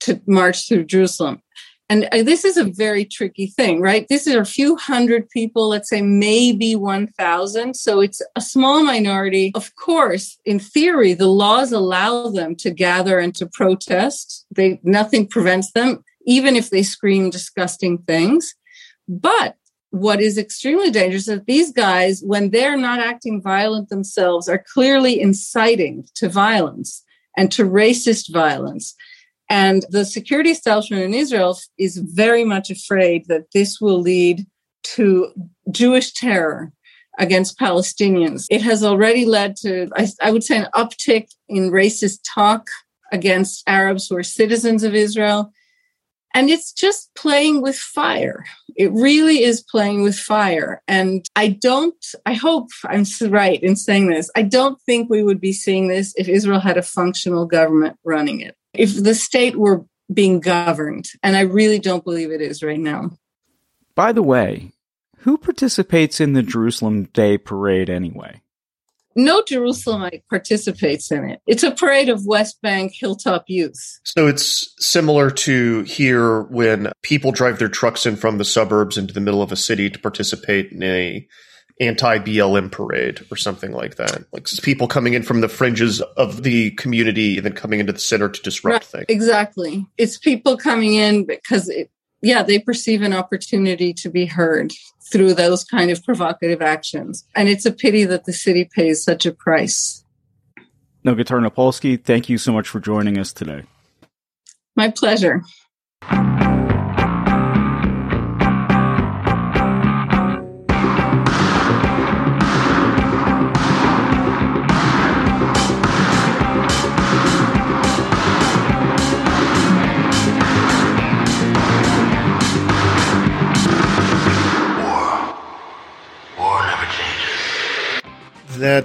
to 0.00 0.20
march 0.26 0.68
through 0.68 0.84
Jerusalem. 0.84 1.42
And 1.90 2.08
uh, 2.12 2.22
this 2.22 2.44
is 2.44 2.56
a 2.56 2.64
very 2.64 3.04
tricky 3.04 3.48
thing, 3.48 3.80
right? 3.80 4.06
These 4.08 4.28
are 4.28 4.40
a 4.40 4.46
few 4.46 4.76
hundred 4.76 5.28
people, 5.28 5.68
let's 5.68 5.90
say 5.90 6.00
maybe 6.00 6.76
1,000. 6.76 7.74
So 7.74 8.00
it's 8.00 8.22
a 8.36 8.40
small 8.40 8.84
minority. 8.84 9.50
Of 9.56 9.74
course, 9.74 10.38
in 10.44 10.60
theory, 10.60 11.14
the 11.14 11.26
laws 11.26 11.72
allow 11.72 12.28
them 12.28 12.54
to 12.56 12.70
gather 12.70 13.18
and 13.18 13.34
to 13.34 13.46
protest. 13.46 14.46
They, 14.54 14.80
nothing 14.84 15.26
prevents 15.26 15.72
them 15.72 16.04
even 16.26 16.54
if 16.54 16.70
they 16.70 16.84
scream 16.84 17.28
disgusting 17.28 17.98
things. 17.98 18.54
But 19.08 19.56
what 19.90 20.20
is 20.20 20.38
extremely 20.38 20.90
dangerous 20.90 21.22
is 21.22 21.34
that 21.34 21.46
these 21.46 21.72
guys, 21.72 22.22
when 22.24 22.50
they're 22.50 22.76
not 22.76 23.00
acting 23.00 23.42
violent 23.42 23.88
themselves, 23.88 24.48
are 24.48 24.64
clearly 24.72 25.20
inciting 25.20 26.06
to 26.14 26.28
violence 26.28 27.04
and 27.36 27.50
to 27.52 27.64
racist 27.64 28.32
violence. 28.32 28.94
And 29.50 29.84
the 29.90 30.04
security 30.04 30.50
establishment 30.50 31.02
in 31.02 31.12
Israel 31.12 31.58
is 31.76 31.98
very 31.98 32.44
much 32.44 32.70
afraid 32.70 33.26
that 33.26 33.50
this 33.52 33.80
will 33.80 34.00
lead 34.00 34.46
to 34.94 35.32
Jewish 35.70 36.12
terror 36.12 36.72
against 37.18 37.58
Palestinians. 37.58 38.46
It 38.48 38.62
has 38.62 38.84
already 38.84 39.26
led 39.26 39.56
to, 39.56 39.88
I, 39.96 40.08
I, 40.22 40.30
would 40.30 40.44
say, 40.44 40.58
an 40.58 40.68
uptick 40.74 41.28
in 41.48 41.70
racist 41.70 42.20
talk 42.24 42.68
against 43.12 43.64
Arabs 43.66 44.06
who 44.08 44.16
are 44.16 44.22
citizens 44.22 44.84
of 44.84 44.94
Israel. 44.94 45.52
And 46.32 46.48
it's 46.48 46.72
just 46.72 47.10
playing 47.16 47.60
with 47.60 47.76
fire. 47.76 48.44
It 48.76 48.92
really 48.92 49.42
is 49.42 49.64
playing 49.68 50.02
with 50.02 50.16
fire. 50.16 50.80
And 50.86 51.26
I 51.34 51.48
don't, 51.48 52.06
I 52.24 52.34
hope 52.34 52.68
I'm 52.84 53.04
right 53.28 53.60
in 53.60 53.74
saying 53.74 54.08
this. 54.08 54.30
I 54.36 54.42
don't 54.42 54.80
think 54.82 55.10
we 55.10 55.24
would 55.24 55.40
be 55.40 55.52
seeing 55.52 55.88
this 55.88 56.14
if 56.16 56.28
Israel 56.28 56.60
had 56.60 56.78
a 56.78 56.82
functional 56.82 57.46
government 57.46 57.98
running 58.04 58.40
it. 58.40 58.54
If 58.72 59.02
the 59.02 59.14
state 59.14 59.56
were 59.56 59.84
being 60.12 60.40
governed. 60.40 61.08
And 61.22 61.36
I 61.36 61.42
really 61.42 61.78
don't 61.78 62.04
believe 62.04 62.30
it 62.30 62.40
is 62.40 62.62
right 62.62 62.80
now. 62.80 63.10
By 63.94 64.12
the 64.12 64.22
way, 64.22 64.72
who 65.18 65.38
participates 65.38 66.20
in 66.20 66.32
the 66.32 66.42
Jerusalem 66.42 67.04
Day 67.04 67.38
parade 67.38 67.90
anyway? 67.90 68.42
no 69.16 69.42
Jerusalemite 69.42 70.22
participates 70.30 71.10
in 71.10 71.24
it. 71.24 71.40
It's 71.46 71.64
a 71.64 71.72
parade 71.72 72.08
of 72.08 72.26
West 72.26 72.62
Bank 72.62 72.92
hilltop 72.94 73.44
youth. 73.48 73.98
So 74.04 74.28
it's 74.28 74.72
similar 74.78 75.30
to 75.30 75.82
here 75.82 76.42
when 76.42 76.92
people 77.02 77.32
drive 77.32 77.58
their 77.58 77.68
trucks 77.68 78.06
in 78.06 78.16
from 78.16 78.38
the 78.38 78.44
suburbs 78.44 78.96
into 78.96 79.12
the 79.12 79.20
middle 79.20 79.42
of 79.42 79.52
a 79.52 79.56
city 79.56 79.90
to 79.90 79.98
participate 79.98 80.70
in 80.70 80.82
a 80.82 81.26
anti 81.80 82.18
BLM 82.18 82.70
parade 82.70 83.20
or 83.30 83.36
something 83.36 83.72
like 83.72 83.96
that. 83.96 84.24
Like 84.32 84.46
people 84.62 84.86
coming 84.86 85.14
in 85.14 85.22
from 85.22 85.40
the 85.40 85.48
fringes 85.48 86.00
of 86.16 86.42
the 86.42 86.70
community 86.72 87.36
and 87.36 87.46
then 87.46 87.54
coming 87.54 87.80
into 87.80 87.92
the 87.92 87.98
center 87.98 88.28
to 88.28 88.42
disrupt 88.42 88.72
right, 88.72 88.84
things. 88.84 89.06
Exactly. 89.08 89.86
It's 89.98 90.18
people 90.18 90.56
coming 90.56 90.94
in 90.94 91.24
because 91.24 91.68
it, 91.68 91.90
yeah, 92.22 92.42
they 92.42 92.58
perceive 92.58 93.02
an 93.02 93.14
opportunity 93.14 93.94
to 93.94 94.10
be 94.10 94.26
heard 94.26 94.72
through 95.10 95.34
those 95.34 95.64
kind 95.64 95.90
of 95.90 96.04
provocative 96.04 96.62
actions. 96.62 97.26
And 97.34 97.48
it's 97.48 97.66
a 97.66 97.72
pity 97.72 98.04
that 98.04 98.26
the 98.26 98.32
city 98.32 98.68
pays 98.72 99.02
such 99.02 99.26
a 99.26 99.32
price. 99.32 100.04
Noga 101.04 101.24
Tarnopolsky, 101.24 102.02
thank 102.02 102.28
you 102.28 102.36
so 102.36 102.52
much 102.52 102.68
for 102.68 102.78
joining 102.78 103.18
us 103.18 103.32
today. 103.32 103.62
My 104.76 104.90
pleasure. 104.90 105.42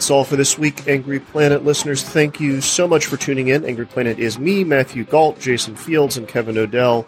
That's 0.05 0.11
all 0.11 0.23
for 0.23 0.35
this 0.35 0.55
week, 0.55 0.87
Angry 0.87 1.19
Planet 1.19 1.65
listeners. 1.65 2.03
Thank 2.03 2.39
you 2.39 2.61
so 2.61 2.87
much 2.87 3.07
for 3.07 3.17
tuning 3.17 3.47
in. 3.47 3.65
Angry 3.65 3.87
Planet 3.87 4.19
is 4.19 4.37
me, 4.37 4.63
Matthew 4.63 5.03
Gault, 5.03 5.39
Jason 5.39 5.75
Fields, 5.75 6.15
and 6.15 6.27
Kevin 6.27 6.53
Knodell. 6.53 7.07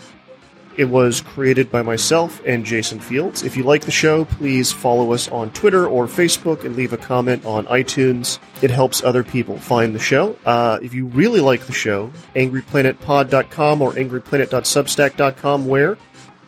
It 0.77 0.85
was 0.85 1.21
created 1.21 1.71
by 1.71 1.83
myself 1.83 2.41
and 2.43 2.65
Jason 2.65 2.99
Fields. 2.99 3.43
If 3.43 3.55
you 3.55 3.61
like 3.61 3.83
the 3.83 3.91
show, 3.91 4.25
please 4.25 4.71
follow 4.71 5.13
us 5.13 5.29
on 5.29 5.51
Twitter 5.51 5.85
or 5.85 6.07
Facebook 6.07 6.65
and 6.65 6.75
leave 6.75 6.91
a 6.91 6.97
comment 6.97 7.45
on 7.45 7.67
iTunes. 7.67 8.39
It 8.63 8.71
helps 8.71 9.03
other 9.03 9.23
people 9.23 9.59
find 9.59 9.93
the 9.93 9.99
show. 9.99 10.35
Uh, 10.43 10.79
if 10.81 10.95
you 10.95 11.05
really 11.05 11.39
like 11.39 11.67
the 11.67 11.73
show, 11.73 12.11
angryplanetpod.com 12.35 13.79
or 13.79 13.93
angryplanet.substack.com, 13.93 15.67
where 15.67 15.99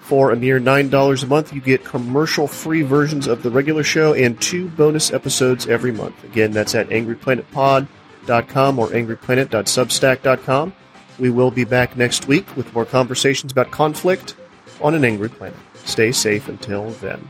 for 0.10 0.32
a 0.32 0.36
mere 0.36 0.60
$9 0.60 1.24
a 1.24 1.28
month, 1.28 1.54
you 1.54 1.62
get 1.62 1.86
commercial 1.86 2.48
free 2.48 2.82
versions 2.82 3.28
of 3.28 3.44
the 3.44 3.52
regular 3.52 3.84
show 3.84 4.16
and 4.16 4.42
two 4.42 4.68
bonus 4.70 5.14
episodes 5.14 5.68
every 5.68 5.92
month. 5.92 6.24
Again, 6.24 6.50
that's 6.50 6.74
at 6.74 6.90
angryplanetpod.com 6.90 8.80
or 8.80 8.88
angryplanet.substack.com. 8.88 10.74
We 11.20 11.30
will 11.30 11.52
be 11.52 11.64
back 11.64 11.96
next 11.96 12.28
week 12.28 12.58
with 12.58 12.74
more 12.74 12.86
conversations 12.86 13.52
about 13.52 13.70
conflict 13.70 14.36
on 14.82 14.96
an 14.96 15.06
angry 15.06 15.30
planet. 15.30 15.60
Stay 15.86 16.12
safe 16.12 16.50
until 16.50 16.90
then. 16.90 17.30